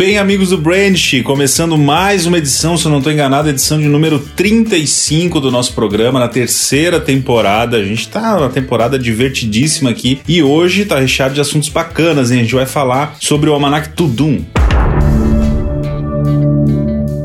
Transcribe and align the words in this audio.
bem, 0.00 0.16
amigos 0.16 0.48
do 0.48 0.56
Branch? 0.56 1.22
Começando 1.24 1.76
mais 1.76 2.24
uma 2.24 2.38
edição, 2.38 2.74
se 2.74 2.86
eu 2.86 2.90
não 2.90 3.00
estou 3.00 3.12
enganado, 3.12 3.50
edição 3.50 3.78
de 3.78 3.84
número 3.86 4.18
35 4.18 5.38
do 5.38 5.50
nosso 5.50 5.74
programa, 5.74 6.18
na 6.18 6.26
terceira 6.26 6.98
temporada. 6.98 7.76
A 7.76 7.84
gente 7.84 8.00
está 8.00 8.40
na 8.40 8.48
temporada 8.48 8.98
divertidíssima 8.98 9.90
aqui 9.90 10.22
e 10.26 10.42
hoje 10.42 10.84
está 10.84 10.98
recheado 10.98 11.34
de 11.34 11.40
assuntos 11.42 11.68
bacanas, 11.68 12.30
hein? 12.30 12.38
A 12.38 12.42
gente 12.44 12.54
vai 12.54 12.64
falar 12.64 13.14
sobre 13.20 13.50
o 13.50 13.52
Almanac 13.52 13.90
Tudum. 13.90 14.42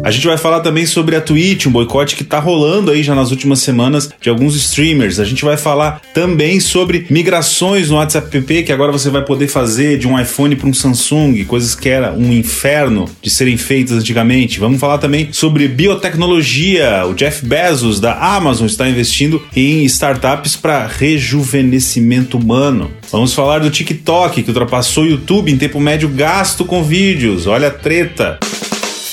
A 0.05 0.11
gente 0.11 0.27
vai 0.27 0.37
falar 0.37 0.59
também 0.59 0.85
sobre 0.85 1.15
a 1.15 1.19
Twitch, 1.19 1.65
um 1.65 1.71
boicote 1.71 2.15
que 2.15 2.23
tá 2.23 2.37
rolando 2.37 2.91
aí 2.91 3.01
já 3.01 3.15
nas 3.15 3.31
últimas 3.31 3.61
semanas 3.61 4.07
de 4.21 4.29
alguns 4.29 4.55
streamers. 4.55 5.19
A 5.19 5.25
gente 5.25 5.43
vai 5.43 5.57
falar 5.57 5.99
também 6.13 6.59
sobre 6.59 7.07
migrações 7.09 7.89
no 7.89 7.95
WhatsApp 7.95 8.29
PP, 8.29 8.61
que 8.61 8.71
agora 8.71 8.91
você 8.91 9.09
vai 9.09 9.23
poder 9.23 9.47
fazer 9.47 9.97
de 9.97 10.07
um 10.07 10.19
iPhone 10.19 10.55
para 10.55 10.69
um 10.69 10.73
Samsung, 10.75 11.43
coisas 11.45 11.73
que 11.73 11.89
era 11.89 12.13
um 12.13 12.31
inferno 12.31 13.09
de 13.19 13.31
serem 13.31 13.57
feitas 13.57 13.97
antigamente. 13.97 14.59
Vamos 14.59 14.79
falar 14.79 14.99
também 14.99 15.29
sobre 15.31 15.67
biotecnologia. 15.67 17.03
O 17.07 17.15
Jeff 17.15 17.43
Bezos 17.43 17.99
da 17.99 18.13
Amazon 18.13 18.67
está 18.67 18.87
investindo 18.87 19.41
em 19.55 19.85
startups 19.85 20.55
para 20.55 20.85
rejuvenescimento 20.85 22.37
humano. 22.37 22.91
Vamos 23.11 23.33
falar 23.33 23.57
do 23.57 23.71
TikTok, 23.71 24.43
que 24.43 24.49
ultrapassou 24.49 25.03
o 25.03 25.07
YouTube 25.07 25.51
em 25.51 25.57
tempo 25.57 25.79
médio 25.79 26.09
gasto 26.09 26.63
com 26.63 26.83
vídeos. 26.83 27.47
Olha 27.47 27.69
a 27.69 27.71
treta. 27.71 28.37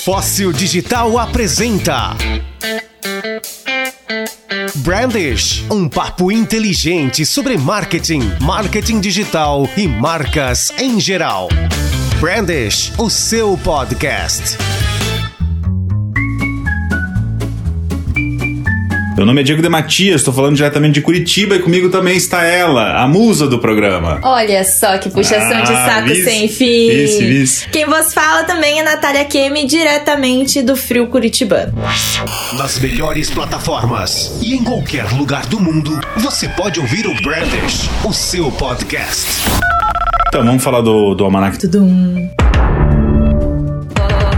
Fóssil 0.03 0.51
Digital 0.51 1.17
apresenta. 1.17 2.09
Brandish, 4.75 5.63
um 5.71 5.87
papo 5.87 6.29
inteligente 6.29 7.25
sobre 7.25 7.57
marketing, 7.57 8.19
marketing 8.41 8.99
digital 8.99 9.65
e 9.77 9.87
marcas 9.87 10.73
em 10.77 10.99
geral. 10.99 11.47
Brandish, 12.19 12.91
o 12.97 13.09
seu 13.09 13.57
podcast. 13.59 14.57
Meu 19.15 19.27
nome 19.27 19.41
é 19.41 19.43
Diego 19.43 19.61
de 19.61 19.69
Matias, 19.69 20.21
estou 20.21 20.33
falando 20.33 20.55
diretamente 20.55 20.95
de 20.95 21.01
Curitiba 21.01 21.55
e 21.55 21.59
comigo 21.59 21.89
também 21.89 22.17
está 22.17 22.43
ela, 22.43 22.99
a 22.99 23.07
musa 23.07 23.47
do 23.47 23.59
programa. 23.59 24.19
Olha 24.23 24.63
só 24.63 24.97
que 24.97 25.09
puxação 25.09 25.57
ah, 25.57 25.61
de 25.61 25.67
saco 25.67 26.07
vice, 26.07 26.23
sem 26.23 26.49
fim. 26.49 26.89
Vice, 26.89 27.23
vice. 27.23 27.69
Quem 27.69 27.85
vos 27.85 28.11
fala 28.11 28.43
também 28.43 28.79
é 28.79 28.83
Natália 28.83 29.23
Kemi, 29.25 29.67
diretamente 29.67 30.63
do 30.63 30.75
Frio 30.75 31.07
Curitibano. 31.07 31.73
Nas 32.57 32.79
melhores 32.79 33.29
plataformas 33.29 34.35
e 34.41 34.55
em 34.55 34.63
qualquer 34.63 35.05
lugar 35.11 35.45
do 35.45 35.59
mundo, 35.59 35.99
você 36.17 36.49
pode 36.49 36.79
ouvir 36.79 37.05
o 37.05 37.13
Brandish, 37.21 37.89
o 38.03 38.11
seu 38.11 38.51
podcast. 38.51 39.43
Então, 40.29 40.43
vamos 40.43 40.63
falar 40.63 40.81
do, 40.81 41.13
do 41.13 41.23
Almanac. 41.23 41.59
Tudum. 41.59 42.29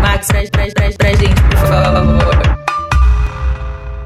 Max, 0.02 0.28
pra, 0.28 0.42
pra, 0.52 0.68
pra, 0.74 0.92
pra 0.98 1.10
gente, 1.14 1.42
por 1.42 1.68
favor. 1.68 2.45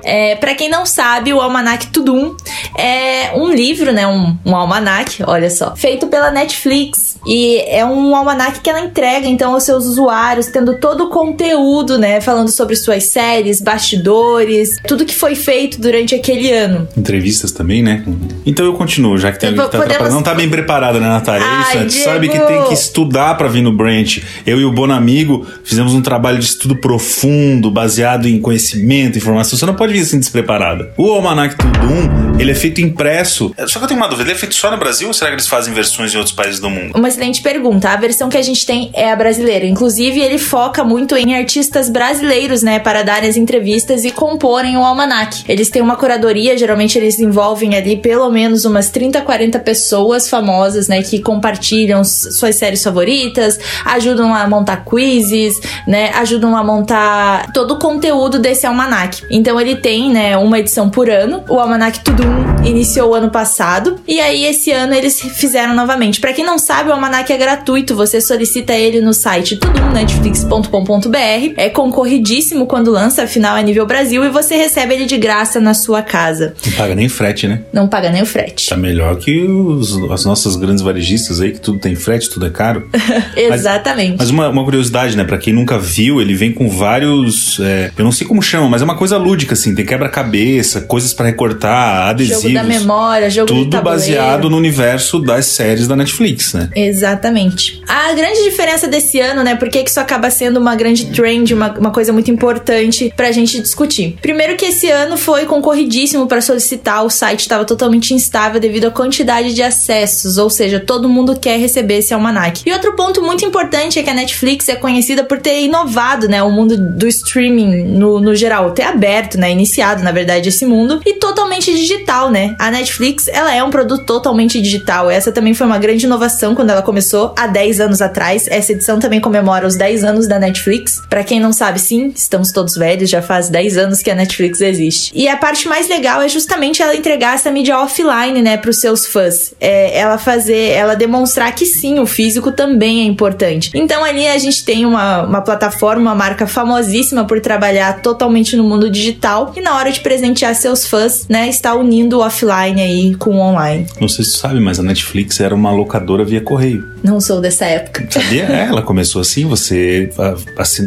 É, 0.09 0.35
para 0.35 0.55
quem 0.55 0.69
não 0.69 0.88
sabe, 0.88 1.31
o 1.31 1.39
Almanac 1.39 1.88
Tudum 1.88 2.35
é 2.75 3.31
um 3.35 3.53
livro, 3.53 3.91
né? 3.91 4.07
Um, 4.07 4.35
um 4.43 4.55
almanac, 4.55 5.23
olha 5.27 5.51
só, 5.51 5.75
feito 5.75 6.07
pela 6.07 6.31
Netflix. 6.31 7.17
E 7.27 7.57
é 7.67 7.85
um 7.85 8.16
almanac 8.16 8.59
que 8.59 8.69
ela 8.69 8.79
entrega, 8.79 9.27
então, 9.27 9.53
aos 9.53 9.63
seus 9.63 9.85
usuários, 9.85 10.47
tendo 10.47 10.79
todo 10.79 11.05
o 11.05 11.09
conteúdo, 11.09 11.99
né? 11.99 12.21
Falando 12.21 12.49
sobre 12.49 12.75
suas 12.75 13.03
séries, 13.03 13.61
bastidores, 13.61 14.77
tudo 14.88 15.05
que 15.05 15.13
foi 15.13 15.35
feito 15.35 15.79
durante 15.79 16.16
aquele 16.16 16.51
ano. 16.51 16.88
Entrevistas 16.97 17.51
também, 17.51 17.83
né? 17.83 18.03
Então 18.45 18.66
eu 18.66 18.73
continuo, 18.73 19.17
já 19.17 19.31
que 19.31 19.39
tem 19.39 19.49
alguém 19.49 19.66
que 19.66 19.71
tá 19.71 19.77
Podemos... 19.77 20.13
Não 20.13 20.23
tá 20.23 20.33
bem 20.33 20.49
preparada, 20.49 20.99
né, 20.99 21.07
Natália? 21.07 21.45
É 21.45 21.61
isso, 21.61 21.77
né? 21.77 21.85
Diego... 21.85 22.03
sabe 22.03 22.29
que 22.29 22.39
tem 22.39 22.63
que 22.63 22.73
estudar 22.73 23.35
para 23.38 23.47
vir 23.47 23.61
no 23.61 23.71
Branch. 23.71 24.23
Eu 24.45 24.59
e 24.59 24.66
o 24.66 24.71
Bonamigo 24.71 25.45
fizemos 25.63 25.94
um 25.94 26.01
trabalho 26.01 26.39
de 26.39 26.45
estudo 26.45 26.77
profundo, 26.77 27.69
baseado 27.69 28.28
em 28.28 28.39
conhecimento, 28.39 29.17
informação. 29.17 29.59
Você 29.59 29.66
não 29.66 29.75
pode 29.75 29.94
vir 29.94 29.98
assim 30.01 30.19
despreparada. 30.19 30.91
O 30.97 31.11
Almanac 31.11 31.55
Tudum, 31.55 32.37
ele 32.39 32.51
é 32.51 32.55
feito 32.55 32.81
impresso. 32.81 33.53
Só 33.67 33.79
que 33.79 33.85
eu 33.85 33.87
tenho 33.87 33.99
uma 33.99 34.07
dúvida, 34.07 34.29
ele 34.29 34.35
é 34.35 34.39
feito 34.39 34.55
só 34.55 34.71
no 34.71 34.77
Brasil 34.77 35.07
ou 35.07 35.13
será 35.13 35.29
que 35.29 35.35
eles 35.35 35.47
fazem 35.47 35.73
versões 35.73 36.13
em 36.13 36.17
outros 36.17 36.35
países 36.35 36.59
do 36.59 36.69
mundo? 36.69 36.97
Uma 36.97 37.07
excelente 37.07 37.41
pergunta. 37.41 37.89
A 37.89 37.95
versão 37.95 38.29
que 38.29 38.37
a 38.37 38.41
gente 38.41 38.65
tem 38.65 38.91
é 38.93 39.11
a 39.11 39.15
brasileira. 39.15 39.65
Inclusive, 39.65 40.19
ele 40.19 40.37
foca 40.37 40.83
muito 40.83 41.15
em 41.15 41.35
artistas 41.35 41.89
brasileiros, 41.89 42.63
né, 42.63 42.79
para 42.79 43.03
darem 43.03 43.29
as 43.29 43.37
entrevistas 43.37 44.05
e 44.05 44.11
comporem 44.11 44.77
o 44.77 44.83
almanac. 44.83 45.43
Eles 45.47 45.69
têm 45.69 45.81
uma 45.81 45.95
curadoria, 45.95 46.57
geralmente 46.57 46.97
eles 46.97 47.19
envolvem 47.19 47.75
ali 47.75 47.97
pelo 47.97 48.29
menos 48.29 48.66
umas 48.66 48.89
30, 48.89 49.21
40 49.21 49.59
pessoas 49.59 50.29
famosas, 50.29 50.87
né, 50.87 51.01
que 51.01 51.19
compartilham 51.19 52.03
suas 52.03 52.55
séries 52.55 52.83
favoritas, 52.83 53.59
ajudam 53.85 54.33
a 54.33 54.47
montar 54.47 54.85
quizzes, 54.85 55.59
né, 55.87 56.11
ajudam 56.16 56.55
a 56.55 56.63
montar 56.63 57.51
todo 57.53 57.71
o 57.75 57.79
conteúdo 57.79 58.39
desse 58.39 58.66
almanac. 58.66 59.23
Então 59.29 59.59
ele 59.59 59.75
tem, 59.79 60.12
né, 60.12 60.38
uma 60.38 60.59
edição 60.59 60.90
por 60.90 61.09
ano. 61.09 61.44
O 61.50 61.59
almanac 61.59 62.00
Tudum 62.01 62.63
iniciou 62.66 63.16
ano 63.16 63.29
passado 63.29 63.97
e 64.07 64.19
aí 64.19 64.45
esse 64.45 64.72
ano 64.72 64.94
eles 64.94 65.19
fizeram 65.19 65.75
novamente. 65.75 66.19
Para 66.19 66.34
quem 66.34 66.45
não 66.45 66.57
sabe, 66.57 66.90
o 66.90 66.94
almanac 66.94 67.31
é 67.31 67.38
gratuito, 67.38 67.95
você 67.95 68.19
solicita 68.22 68.73
ele 68.73 69.01
no 69.01 69.13
site 69.13 69.57
tudumnetflix.com.br. 69.57 71.53
É 71.57 71.69
concorridíssimo 71.69 72.66
quando 72.66 72.91
lança, 72.91 73.23
afinal 73.23 73.57
é 73.57 73.63
nível 73.63 73.85
Brasil 73.85 74.23
e 74.23 74.29
você 74.29 74.56
recebe 74.56 74.94
ele 74.94 75.06
de 75.06 75.17
graça 75.17 75.59
na 75.59 75.73
sua 75.73 76.01
casa. 76.01 76.53
Não 76.66 76.73
paga 76.73 76.96
nem 76.96 77.09
frete, 77.09 77.47
né? 77.47 77.61
Não 77.73 77.88
paga 77.88 78.09
nem 78.09 78.22
o 78.22 78.25
frete. 78.25 78.69
Tá 78.69 78.78
melhor 78.78 79.16
que 79.17 79.41
os, 79.44 80.11
as 80.11 80.25
nossas 80.25 80.56
grandes 80.56 80.84
varejistas 80.84 81.41
aí, 81.41 81.51
que 81.51 81.59
tudo 81.59 81.79
tem 81.79 81.96
frete, 81.96 82.29
tudo 82.29 82.46
é 82.46 82.50
caro. 82.50 82.88
Exatamente. 83.35 84.11
Mas, 84.11 84.19
mas 84.19 84.29
uma, 84.29 84.50
uma, 84.50 84.63
curiosidade, 84.63 85.16
né? 85.16 85.23
Pra 85.23 85.38
quem 85.38 85.53
nunca 85.53 85.78
viu, 85.78 86.22
ele 86.22 86.34
vem 86.34 86.51
com 86.51 86.69
vários. 86.69 87.59
É, 87.59 87.91
eu 87.97 88.03
não 88.03 88.11
sei 88.11 88.28
como 88.28 88.41
chama, 88.41 88.69
mas 88.69 88.81
é 88.81 88.85
uma 88.85 88.96
coisa 88.96 89.17
lúdica, 89.17 89.53
assim. 89.53 89.69
Tem 89.75 89.85
quebra-cabeça, 89.85 90.81
coisas 90.81 91.13
para 91.13 91.28
recortar, 91.28 92.09
adesivos. 92.09 92.44
Jogo 92.44 92.53
da 92.53 92.63
memória, 92.63 93.30
jogo 93.30 93.47
Tudo 93.47 93.81
baseado 93.81 94.50
no 94.50 94.57
universo 94.57 95.19
das 95.19 95.46
séries 95.46 95.88
da 95.88 95.96
Netflix, 95.96 96.53
né? 96.53 96.69
Exatamente. 96.75 97.81
A 97.88 98.13
grande 98.13 98.44
diferença 98.44 98.88
desse 98.88 99.19
ano, 99.19 99.44
né? 99.44 99.56
Por 99.56 99.69
que 99.69 99.79
isso 99.79 100.00
acaba 100.00 100.29
sendo 100.29 100.59
uma 100.59 100.75
grande 100.75 101.08
trend, 101.08 101.53
uma, 101.53 101.72
uma 101.78 101.91
coisa 101.91 102.13
muito 102.13 102.31
importante 102.31 103.13
pra 103.16 103.31
gente 103.31 103.59
discutir? 103.59 104.18
Primeiro 104.22 104.56
que 104.56 104.66
esse 104.66 104.90
ano 104.90 105.18
foi 105.18 105.46
concorridíssimo 105.46 106.28
para 106.28 106.41
solicitar, 106.41 107.03
o 107.03 107.09
site 107.09 107.41
estava 107.41 107.66
totalmente 107.66 108.13
instável 108.13 108.59
devido 108.59 108.85
à 108.85 108.91
quantidade 108.91 109.53
de 109.53 109.62
acessos, 109.62 110.38
ou 110.38 110.50
seja, 110.50 110.79
todo 110.79 111.09
mundo 111.09 111.38
quer 111.40 111.58
receber 111.59 111.97
esse 111.97 112.13
almanac. 112.13 112.62
E 112.66 112.72
outro 112.72 112.96
ponto 112.96 113.22
muito 113.22 113.46
importante 113.46 114.00
é 114.00 114.03
que 114.03 114.09
a 114.09 114.13
Netflix 114.13 114.69
é 114.69 114.75
conhecida 114.75 115.24
por 115.24 115.40
ter 115.40 115.62
inovado, 115.62 116.28
né, 116.28 116.41
o 116.44 116.52
mundo 116.52 116.78
do 116.78 117.08
streaming 117.08 117.84
no, 117.84 118.19
no 118.19 118.35
geral, 118.35 118.72
ter 118.72 118.84
aberto, 118.84 119.38
né, 119.38 119.52
iniciado, 119.59 120.02
na 120.03 120.12
verdade, 120.12 120.50
esse 120.50 120.66
mundo 120.66 121.02
e 121.06 121.16
totalmente 121.16 121.74
digital, 121.75 122.31
né? 122.31 122.56
A 122.58 122.72
Netflix, 122.72 123.28
ela 123.28 123.53
é 123.53 123.64
um 123.64 123.70
produto 123.70 124.06
totalmente 124.06 124.62
digital. 124.62 125.12
Essa 125.12 125.31
também 125.31 125.53
foi 125.53 125.68
uma 125.68 125.78
grande 125.78 126.06
inovação 126.06 126.56
quando 126.56 126.70
ela 126.70 126.81
começou 126.81 127.34
há 127.38 127.46
10 127.46 127.81
anos 127.81 128.02
atrás. 128.02 128.47
Essa 128.47 128.72
edição 128.72 129.00
também 129.00 129.20
comemora 129.20 129.68
os 129.68 129.75
10 129.75 130.03
anos 130.03 130.28
da 130.28 130.40
Netflix. 130.40 131.02
Para 131.09 131.24
quem 131.24 131.40
não 131.40 131.52
sabe, 131.52 131.80
sim, 131.80 132.12
estamos 132.16 132.52
todos 132.52 132.75
velhos, 132.75 133.09
já 133.09 133.22
faz 133.22 133.50
10 133.50 133.78
anos 133.78 134.02
que 134.02 134.09
a 134.09 134.16
Netflix 134.16 134.62
existe. 134.62 135.12
E 135.14 135.28
a 135.28 135.36
parte 135.38 135.68
mais 135.68 135.90
legal 135.90 136.22
é 136.22 136.30
justamente 136.30 136.81
ela 136.81 136.96
entregar 136.96 137.36
essa 137.36 137.52
mídia 137.52 137.78
offline, 137.78 138.41
né, 138.41 138.58
pros 138.58 138.80
seus 138.80 139.06
fãs. 139.06 139.53
É, 139.59 139.97
ela 139.97 140.18
fazer, 140.18 140.72
ela 140.72 140.96
demonstrar 140.96 141.53
que 141.53 141.66
sim, 141.66 142.00
o 142.00 142.06
físico 142.06 142.52
também 142.52 143.02
é 143.02 143.03
importante. 143.03 143.72
Então 143.74 144.03
ali 144.03 144.28
a 144.28 144.38
gente 144.38 144.64
tem 144.64 144.86
uma, 144.86 145.24
uma 145.24 145.41
plataforma, 145.41 146.02
uma 146.02 146.16
marca 146.16 146.47
famosíssima 146.47 147.26
por 147.26 147.40
trabalhar 147.41 148.02
totalmente 148.02 148.56
no 148.56 148.64
mundo 148.64 148.90
digital 148.90 149.48
e 149.57 149.61
na 149.61 149.75
hora 149.75 149.91
de 149.91 149.99
presentear 149.99 150.53
seus 150.55 150.85
fãs, 150.85 151.25
né, 151.27 151.49
está 151.49 151.75
unindo 151.75 152.17
o 152.17 152.21
offline 152.21 152.81
aí 152.81 153.15
com 153.15 153.31
o 153.31 153.39
online. 153.39 153.87
Não 153.99 154.07
sei 154.07 154.23
se 154.23 154.33
tu 154.33 154.37
sabe, 154.37 154.59
mas 154.59 154.79
a 154.79 154.83
Netflix 154.83 155.39
era 155.39 155.53
uma 155.55 155.71
locadora 155.71 156.23
via 156.23 156.41
correio. 156.41 156.87
Não 157.03 157.19
sou 157.19 157.41
dessa 157.41 157.66
época. 157.66 158.07
Sabia? 158.09 158.43
É, 158.43 158.66
ela 158.66 158.81
começou 158.81 159.22
assim, 159.22 159.46
você 159.46 160.09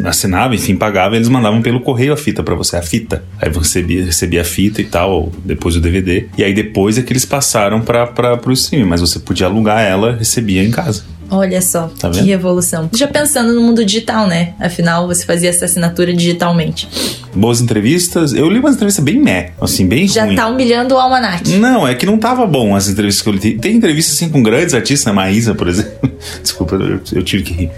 assinava, 0.05 0.55
enfim, 0.55 0.75
pagava, 0.75 1.15
eles 1.15 1.27
mandavam 1.27 1.61
pelo 1.61 1.81
correio 1.81 2.13
a 2.13 2.17
fita 2.17 2.43
para 2.43 2.55
você, 2.55 2.77
a 2.77 2.81
fita. 2.81 3.23
Aí 3.41 3.49
você 3.49 3.73
recebia, 3.83 4.05
recebia 4.05 4.41
a 4.41 4.45
fita 4.45 4.81
e 4.81 4.85
tal, 4.85 5.31
depois 5.43 5.75
o 5.75 5.81
DVD. 5.81 6.27
E 6.37 6.43
aí 6.43 6.53
depois 6.53 6.97
é 6.97 7.01
que 7.01 7.11
eles 7.11 7.25
passaram 7.25 7.81
para 7.81 8.37
pro 8.37 8.53
streaming, 8.53 8.87
mas 8.87 9.01
você 9.01 9.19
podia 9.19 9.47
alugar 9.47 9.81
ela, 9.81 10.15
recebia 10.15 10.63
em 10.63 10.71
casa. 10.71 11.03
Olha 11.33 11.61
só, 11.61 11.89
tá 11.99 12.09
que 12.09 12.21
revolução. 12.21 12.89
Já 12.93 13.07
pensando 13.07 13.53
no 13.53 13.61
mundo 13.61 13.83
digital, 13.83 14.27
né? 14.27 14.53
Afinal, 14.59 15.07
você 15.07 15.25
fazia 15.25 15.49
essa 15.49 15.65
assinatura 15.65 16.13
digitalmente. 16.13 16.87
Boas 17.33 17.59
entrevistas. 17.59 18.33
Eu 18.33 18.47
li 18.49 18.59
umas 18.59 18.75
entrevistas 18.75 19.03
bem 19.03 19.19
meh, 19.19 19.51
assim, 19.59 19.87
bem 19.87 20.07
Já 20.07 20.25
ruim. 20.25 20.35
tá 20.35 20.47
humilhando 20.47 20.93
o 20.93 20.99
Almanac. 20.99 21.49
Não, 21.57 21.87
é 21.87 21.95
que 21.95 22.05
não 22.05 22.17
tava 22.17 22.45
bom 22.45 22.75
as 22.75 22.87
entrevistas 22.87 23.23
que 23.23 23.29
eu 23.29 23.33
li. 23.33 23.57
Tem 23.57 23.75
entrevistas 23.75 24.15
assim 24.15 24.29
com 24.29 24.43
grandes 24.43 24.75
artistas, 24.75 25.07
a 25.07 25.13
Maísa, 25.13 25.55
por 25.55 25.67
exemplo. 25.67 26.11
Desculpa, 26.41 26.75
eu, 26.75 26.99
eu 27.11 27.23
tive 27.23 27.43
que 27.43 27.53
rir. 27.53 27.71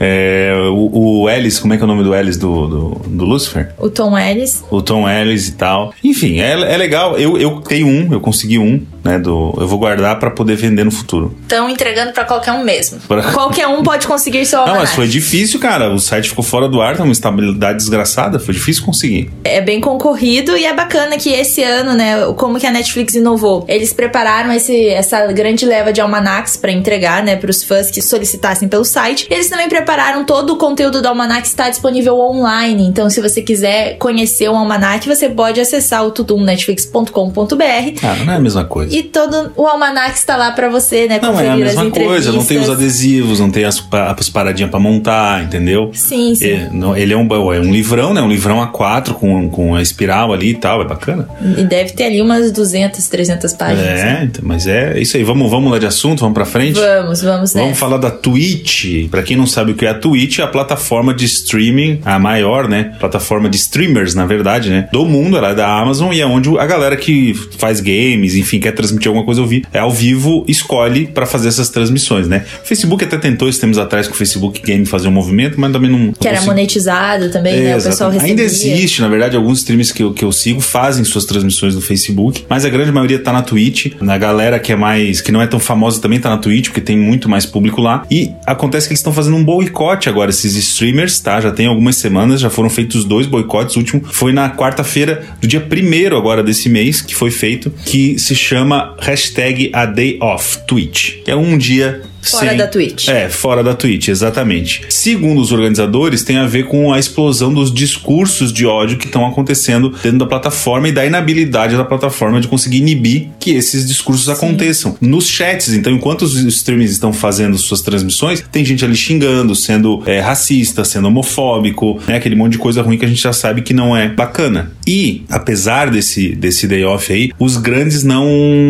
É, 0.00 0.52
o, 0.70 1.22
o 1.22 1.30
Ellis, 1.30 1.58
como 1.58 1.74
é 1.74 1.76
que 1.76 1.82
é 1.82 1.84
o 1.84 1.88
nome 1.88 2.02
do 2.02 2.14
Ellis 2.14 2.38
do, 2.38 2.66
do, 2.66 2.90
do 3.06 3.24
Lucifer? 3.24 3.72
O 3.78 3.90
Tom 3.90 4.18
Ellis. 4.18 4.64
O 4.70 4.80
Tom 4.80 5.08
Ellis 5.08 5.48
e 5.48 5.52
tal. 5.52 5.92
Enfim, 6.02 6.40
é, 6.40 6.52
é 6.52 6.76
legal. 6.76 7.18
Eu, 7.18 7.36
eu 7.36 7.60
tenho 7.60 7.86
um, 7.86 8.12
eu 8.12 8.20
consegui 8.20 8.58
um, 8.58 8.82
né? 9.04 9.18
Do, 9.18 9.54
eu 9.58 9.68
vou 9.68 9.78
guardar 9.78 10.18
para 10.18 10.30
poder 10.30 10.56
vender 10.56 10.82
no 10.84 10.90
futuro. 10.90 11.36
Estão 11.42 11.68
entregando 11.68 12.12
para 12.12 12.24
qualquer 12.24 12.52
um 12.52 12.64
mesmo. 12.64 12.98
Pra- 13.06 13.22
Qualquer 13.34 13.66
um 13.68 13.82
pode 13.82 14.06
conseguir 14.06 14.46
seu 14.46 14.58
Não, 14.60 14.66
almanac. 14.66 14.86
mas 14.88 14.94
foi 14.96 15.06
difícil, 15.06 15.60
cara. 15.60 15.92
O 15.92 15.98
site 15.98 16.30
ficou 16.30 16.44
fora 16.44 16.68
do 16.68 16.80
ar, 16.80 16.96
tá 16.96 17.02
uma 17.04 17.12
estabilidade 17.12 17.78
desgraçada. 17.78 18.38
Foi 18.38 18.54
difícil 18.54 18.84
conseguir. 18.84 19.30
É 19.44 19.60
bem 19.60 19.80
concorrido 19.80 20.56
e 20.56 20.64
é 20.64 20.72
bacana 20.74 21.16
que 21.18 21.30
esse 21.30 21.62
ano, 21.62 21.92
né, 21.94 22.32
como 22.36 22.58
que 22.58 22.66
a 22.66 22.70
Netflix 22.70 23.14
inovou. 23.14 23.64
Eles 23.68 23.92
prepararam 23.92 24.52
esse, 24.52 24.88
essa 24.88 25.26
grande 25.32 25.66
leva 25.66 25.92
de 25.92 26.00
almanacs 26.00 26.56
pra 26.56 26.72
entregar, 26.72 27.22
né, 27.22 27.36
pros 27.36 27.62
fãs 27.62 27.90
que 27.90 28.00
solicitassem 28.00 28.68
pelo 28.68 28.84
site. 28.84 29.26
Eles 29.30 29.48
também 29.48 29.68
prepararam 29.68 30.24
todo 30.24 30.54
o 30.54 30.56
conteúdo 30.56 31.02
do 31.02 31.08
almanac 31.08 31.46
está 31.46 31.68
disponível 31.68 32.18
online. 32.18 32.86
Então, 32.86 33.10
se 33.10 33.20
você 33.20 33.42
quiser 33.42 33.96
conhecer 33.98 34.48
o 34.48 34.54
almanac, 34.56 35.06
você 35.06 35.28
pode 35.28 35.60
acessar 35.60 36.04
o 36.06 36.10
tudumnetflix.com.br 36.10 38.00
Cara, 38.00 38.24
não 38.24 38.32
é 38.32 38.36
a 38.36 38.40
mesma 38.40 38.64
coisa. 38.64 38.93
E 38.98 39.02
todo 39.02 39.52
o 39.56 39.66
almanac 39.66 40.16
está 40.16 40.36
lá 40.36 40.50
pra 40.52 40.68
você, 40.68 41.06
né, 41.08 41.18
Não 41.22 41.38
é 41.40 41.48
a 41.48 41.56
mesma 41.56 41.90
coisa, 41.90 42.32
não 42.32 42.44
tem 42.44 42.58
os 42.58 42.70
adesivos, 42.70 43.40
não 43.40 43.50
tem 43.50 43.64
as, 43.64 43.82
as 44.18 44.28
paradinhas 44.28 44.70
pra 44.70 44.78
montar, 44.80 45.42
entendeu? 45.44 45.90
Sim, 45.92 46.34
sim. 46.34 46.50
É, 46.50 46.68
não- 46.72 46.96
ele 46.96 47.12
é 47.12 47.16
um, 47.16 47.26
é 47.52 47.60
um 47.60 47.72
livrão, 47.72 48.14
né? 48.14 48.20
Um 48.22 48.28
livrão 48.28 48.58
A4 48.66 49.14
com, 49.14 49.48
com 49.50 49.74
a 49.74 49.82
espiral 49.82 50.32
ali 50.32 50.50
e 50.50 50.54
tal, 50.54 50.80
é 50.82 50.84
bacana. 50.84 51.28
E 51.56 51.64
deve 51.64 51.92
ter 51.92 52.04
ali 52.04 52.20
umas 52.22 52.52
200, 52.52 53.06
300 53.08 53.52
páginas. 53.54 53.84
né? 53.84 54.18
É, 54.20 54.24
então, 54.24 54.42
mas 54.46 54.66
é 54.66 54.98
isso 55.00 55.16
aí. 55.16 55.24
Vamos, 55.24 55.50
vamos 55.50 55.70
lá 55.72 55.78
de 55.78 55.86
assunto, 55.86 56.20
vamos 56.20 56.34
pra 56.34 56.44
frente? 56.44 56.78
Vamos, 56.78 57.22
vamos 57.22 57.52
Vamos 57.52 57.54
nessa. 57.54 57.74
falar 57.74 57.96
da 57.98 58.10
Twitch. 58.10 59.08
Pra 59.10 59.22
quem 59.22 59.36
não 59.36 59.46
sabe 59.46 59.72
o 59.72 59.74
que 59.74 59.86
é 59.86 59.90
a 59.90 59.94
Twitch, 59.94 60.38
é 60.38 60.42
a 60.42 60.46
plataforma 60.46 61.12
de 61.14 61.24
streaming, 61.24 62.00
a 62.04 62.18
maior, 62.18 62.68
né? 62.68 62.94
Plataforma 63.00 63.48
de 63.48 63.56
streamers, 63.56 64.14
na 64.14 64.26
verdade, 64.26 64.70
né? 64.70 64.88
Do 64.92 65.04
mundo, 65.04 65.36
ela 65.36 65.50
é 65.50 65.54
da 65.54 65.66
Amazon 65.68 66.12
e 66.12 66.20
é 66.20 66.26
onde 66.26 66.56
a 66.58 66.66
galera 66.66 66.96
que 66.96 67.34
faz 67.58 67.80
games, 67.80 68.34
enfim, 68.36 68.60
quer 68.60 68.72
transmitir 68.84 69.08
alguma 69.08 69.24
coisa 69.24 69.40
ao 69.40 69.46
vivo, 69.46 69.66
é 69.72 69.78
ao 69.78 69.90
vivo, 69.90 70.44
escolhe 70.46 71.06
pra 71.06 71.26
fazer 71.26 71.48
essas 71.48 71.68
transmissões, 71.68 72.28
né? 72.28 72.44
O 72.62 72.66
Facebook 72.66 73.04
até 73.04 73.16
tentou 73.18 73.48
esses 73.48 73.60
tempos 73.60 73.78
atrás 73.78 74.06
com 74.06 74.14
o 74.14 74.16
Facebook 74.16 74.60
Game 74.62 74.84
fazer 74.86 75.08
um 75.08 75.12
movimento, 75.12 75.60
mas 75.60 75.72
também 75.72 75.90
não. 75.90 76.12
Que 76.12 76.28
era 76.28 76.40
monetizado 76.42 77.30
também, 77.30 77.60
né? 77.60 77.76
O 77.76 77.82
pessoal 77.82 78.10
recebia. 78.10 78.32
Ainda 78.32 78.42
existe, 78.42 79.00
na 79.00 79.08
verdade, 79.08 79.36
alguns 79.36 79.58
streams 79.58 79.92
que 79.92 80.02
eu, 80.02 80.12
que 80.12 80.24
eu 80.24 80.32
sigo 80.32 80.60
fazem 80.60 81.04
suas 81.04 81.24
transmissões 81.24 81.74
no 81.74 81.80
Facebook, 81.80 82.44
mas 82.48 82.64
a 82.64 82.68
grande 82.68 82.92
maioria 82.92 83.18
tá 83.18 83.32
na 83.32 83.42
Twitch. 83.42 83.92
Na 84.00 84.18
galera 84.18 84.58
que 84.58 84.72
é 84.72 84.76
mais, 84.76 85.20
que 85.20 85.32
não 85.32 85.40
é 85.40 85.46
tão 85.46 85.60
famosa 85.60 86.00
também 86.00 86.20
tá 86.20 86.28
na 86.28 86.38
Twitch, 86.38 86.66
porque 86.66 86.80
tem 86.80 86.96
muito 86.96 87.28
mais 87.28 87.46
público 87.46 87.80
lá. 87.80 88.04
E 88.10 88.32
acontece 88.46 88.86
que 88.86 88.92
eles 88.92 89.00
estão 89.00 89.12
fazendo 89.12 89.36
um 89.36 89.44
boicote 89.44 90.08
agora, 90.08 90.30
esses 90.30 90.54
streamers, 90.54 91.18
tá? 91.20 91.40
Já 91.40 91.50
tem 91.50 91.66
algumas 91.66 91.96
semanas, 91.96 92.40
já 92.40 92.50
foram 92.50 92.70
feitos 92.70 93.04
dois 93.04 93.26
boicotes. 93.26 93.76
O 93.76 93.78
último 93.78 94.02
foi 94.10 94.32
na 94.32 94.50
quarta-feira 94.50 95.24
do 95.40 95.46
dia 95.46 95.60
primeiro 95.60 96.16
agora 96.16 96.42
desse 96.42 96.68
mês, 96.68 97.00
que 97.00 97.14
foi 97.14 97.30
feito, 97.30 97.72
que 97.84 98.18
se 98.18 98.34
chama 98.34 98.73
hashtag 99.00 99.70
A 99.72 99.86
Day 99.86 100.18
Off 100.20 100.58
Twitch. 100.66 101.22
Que 101.24 101.30
é 101.30 101.36
um 101.36 101.56
dia 101.58 102.02
Fora 102.24 102.48
sem- 102.48 102.56
da 102.58 102.66
Twitch. 102.66 103.08
É, 103.08 103.28
fora 103.28 103.62
da 103.62 103.74
Twitch, 103.74 104.08
exatamente. 104.08 104.82
Segundo 104.88 105.40
os 105.40 105.52
organizadores, 105.52 106.22
tem 106.22 106.36
a 106.36 106.46
ver 106.46 106.64
com 106.66 106.92
a 106.92 106.98
explosão 106.98 107.52
dos 107.52 107.72
discursos 107.72 108.52
de 108.52 108.66
ódio 108.66 108.96
que 108.98 109.06
estão 109.06 109.26
acontecendo 109.26 109.90
dentro 110.02 110.18
da 110.18 110.26
plataforma 110.26 110.88
e 110.88 110.92
da 110.92 111.04
inabilidade 111.06 111.76
da 111.76 111.84
plataforma 111.84 112.40
de 112.40 112.48
conseguir 112.48 112.78
inibir 112.78 113.28
que 113.38 113.50
esses 113.52 113.86
discursos 113.86 114.28
aconteçam. 114.28 114.96
Nos 115.00 115.28
chats, 115.28 115.72
então, 115.72 115.92
enquanto 115.92 116.22
os 116.22 116.34
streamers 116.36 116.90
estão 116.90 117.12
fazendo 117.12 117.56
suas 117.58 117.80
transmissões, 117.80 118.42
tem 118.52 118.64
gente 118.64 118.84
ali 118.84 118.96
xingando, 118.96 119.54
sendo 119.54 120.02
é, 120.06 120.20
racista, 120.20 120.84
sendo 120.84 121.08
homofóbico, 121.08 122.00
né? 122.06 122.16
Aquele 122.16 122.34
monte 122.36 122.52
de 122.52 122.58
coisa 122.58 122.82
ruim 122.82 122.96
que 122.98 123.04
a 123.04 123.08
gente 123.08 123.22
já 123.22 123.32
sabe 123.32 123.62
que 123.62 123.74
não 123.74 123.96
é 123.96 124.08
bacana. 124.08 124.72
E, 124.86 125.22
apesar 125.30 125.90
desse, 125.90 126.30
desse 126.34 126.66
day 126.66 126.84
off 126.84 127.12
aí, 127.12 127.30
os 127.38 127.56
grandes 127.56 128.02
não, 128.02 128.26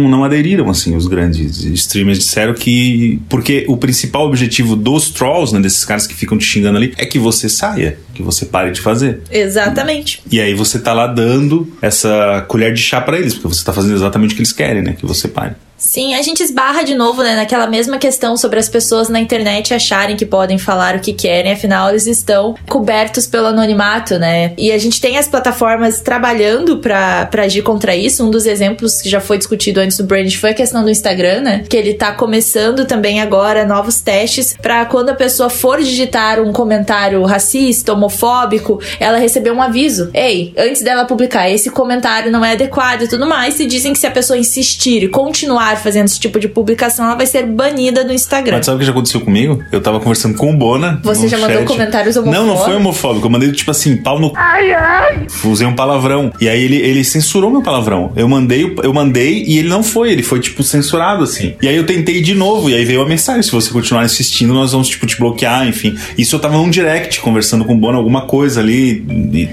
não 0.08 0.24
aderiram, 0.24 0.68
assim, 0.70 0.96
os 0.96 1.06
grandes 1.06 1.64
streamers 1.64 2.18
disseram 2.18 2.54
que. 2.54 3.18
Porque 3.44 3.66
o 3.68 3.76
principal 3.76 4.26
objetivo 4.26 4.74
dos 4.74 5.10
trolls, 5.10 5.52
né, 5.52 5.60
desses 5.60 5.84
caras 5.84 6.06
que 6.06 6.14
ficam 6.14 6.38
te 6.38 6.46
xingando 6.46 6.78
ali, 6.78 6.94
é 6.96 7.04
que 7.04 7.18
você 7.18 7.46
saia, 7.46 7.98
que 8.14 8.22
você 8.22 8.46
pare 8.46 8.70
de 8.70 8.80
fazer. 8.80 9.20
Exatamente. 9.30 10.22
E 10.32 10.40
aí 10.40 10.54
você 10.54 10.78
tá 10.78 10.94
lá 10.94 11.06
dando 11.06 11.70
essa 11.82 12.42
colher 12.48 12.72
de 12.72 12.80
chá 12.80 13.02
pra 13.02 13.18
eles, 13.18 13.34
porque 13.34 13.48
você 13.48 13.62
tá 13.62 13.70
fazendo 13.70 13.92
exatamente 13.92 14.32
o 14.32 14.36
que 14.36 14.40
eles 14.40 14.52
querem, 14.52 14.82
né? 14.82 14.94
Que 14.98 15.04
você 15.04 15.28
pare. 15.28 15.56
Sim, 15.84 16.14
a 16.14 16.22
gente 16.22 16.42
esbarra 16.42 16.82
de 16.82 16.94
novo, 16.94 17.22
né, 17.22 17.36
naquela 17.36 17.66
mesma 17.66 17.98
questão 17.98 18.38
sobre 18.38 18.58
as 18.58 18.70
pessoas 18.70 19.10
na 19.10 19.20
internet 19.20 19.74
acharem 19.74 20.16
que 20.16 20.24
podem 20.24 20.56
falar 20.56 20.96
o 20.96 20.98
que 20.98 21.12
querem, 21.12 21.52
afinal 21.52 21.90
eles 21.90 22.06
estão 22.06 22.54
cobertos 22.68 23.26
pelo 23.26 23.48
anonimato, 23.48 24.18
né? 24.18 24.54
E 24.56 24.72
a 24.72 24.78
gente 24.78 24.98
tem 24.98 25.18
as 25.18 25.28
plataformas 25.28 26.00
trabalhando 26.00 26.78
pra 26.78 27.28
agir 27.38 27.62
contra 27.62 27.94
isso. 27.94 28.24
Um 28.24 28.30
dos 28.30 28.46
exemplos 28.46 29.02
que 29.02 29.10
já 29.10 29.20
foi 29.20 29.36
discutido 29.36 29.78
antes 29.78 29.98
do 29.98 30.04
Brand 30.04 30.32
foi 30.32 30.50
a 30.50 30.54
questão 30.54 30.82
do 30.82 30.90
Instagram, 30.90 31.42
né? 31.42 31.64
Que 31.68 31.76
ele 31.76 31.92
tá 31.92 32.12
começando 32.12 32.86
também 32.86 33.20
agora 33.20 33.66
novos 33.66 34.00
testes 34.00 34.56
pra 34.60 34.86
quando 34.86 35.10
a 35.10 35.14
pessoa 35.14 35.50
for 35.50 35.82
digitar 35.82 36.40
um 36.40 36.50
comentário 36.50 37.22
racista, 37.24 37.92
homofóbico, 37.92 38.80
ela 38.98 39.18
receber 39.18 39.50
um 39.50 39.60
aviso. 39.60 40.10
Ei, 40.14 40.54
antes 40.56 40.80
dela 40.80 41.04
publicar, 41.04 41.50
esse 41.50 41.68
comentário 41.68 42.32
não 42.32 42.42
é 42.42 42.52
adequado 42.52 43.02
e 43.02 43.08
tudo 43.08 43.26
mais. 43.26 43.60
E 43.60 43.66
dizem 43.66 43.92
que 43.92 43.98
se 43.98 44.06
a 44.06 44.10
pessoa 44.10 44.38
insistir 44.38 45.02
e 45.02 45.08
continuar 45.08 45.73
fazendo 45.76 46.06
esse 46.06 46.18
tipo 46.18 46.38
de 46.38 46.48
publicação, 46.48 47.04
ela 47.06 47.14
vai 47.14 47.26
ser 47.26 47.46
banida 47.46 48.04
do 48.04 48.12
Instagram. 48.12 48.56
Mas 48.56 48.66
sabe 48.66 48.76
o 48.76 48.78
que 48.80 48.84
já 48.84 48.92
aconteceu 48.92 49.20
comigo? 49.20 49.62
Eu 49.70 49.80
tava 49.80 49.98
conversando 50.00 50.36
com 50.36 50.50
o 50.50 50.56
Bona. 50.56 51.00
Você 51.02 51.22
no 51.22 51.28
já 51.28 51.38
mandou 51.38 51.58
chat. 51.58 51.66
comentários 51.66 52.16
Não, 52.16 52.24
não 52.24 52.56
foi 52.56 52.74
homofóbicos? 52.76 52.94
homofóbico. 52.94 53.26
Eu 53.26 53.30
mandei 53.30 53.52
tipo 53.52 53.70
assim, 53.70 53.96
pau 53.96 54.18
no. 54.18 54.32
Ai, 54.36 54.72
ai. 54.72 55.26
Usei 55.44 55.66
um 55.66 55.74
palavrão. 55.74 56.32
E 56.40 56.48
aí 56.48 56.62
ele, 56.62 56.76
ele 56.76 57.04
censurou 57.04 57.50
meu 57.50 57.62
palavrão. 57.62 58.12
Eu 58.16 58.28
mandei, 58.28 58.74
eu 58.82 58.92
mandei 58.92 59.44
e 59.46 59.58
ele 59.58 59.68
não 59.68 59.82
foi. 59.82 60.12
Ele 60.12 60.22
foi, 60.22 60.40
tipo, 60.40 60.62
censurado, 60.62 61.24
assim. 61.24 61.54
E 61.60 61.68
aí 61.68 61.76
eu 61.76 61.84
tentei 61.84 62.20
de 62.20 62.34
novo. 62.34 62.70
E 62.70 62.74
aí 62.74 62.84
veio 62.84 63.02
a 63.02 63.06
mensagem: 63.06 63.42
se 63.42 63.50
você 63.50 63.70
continuar 63.70 64.04
insistindo, 64.04 64.54
nós 64.54 64.72
vamos, 64.72 64.88
tipo, 64.88 65.06
te 65.06 65.18
bloquear, 65.18 65.66
enfim. 65.66 65.96
Isso 66.16 66.36
eu 66.36 66.40
tava 66.40 66.56
num 66.56 66.70
direct 66.70 67.20
conversando 67.20 67.64
com 67.64 67.74
o 67.74 67.76
Bona, 67.76 67.98
alguma 67.98 68.22
coisa 68.22 68.60
ali 68.60 69.04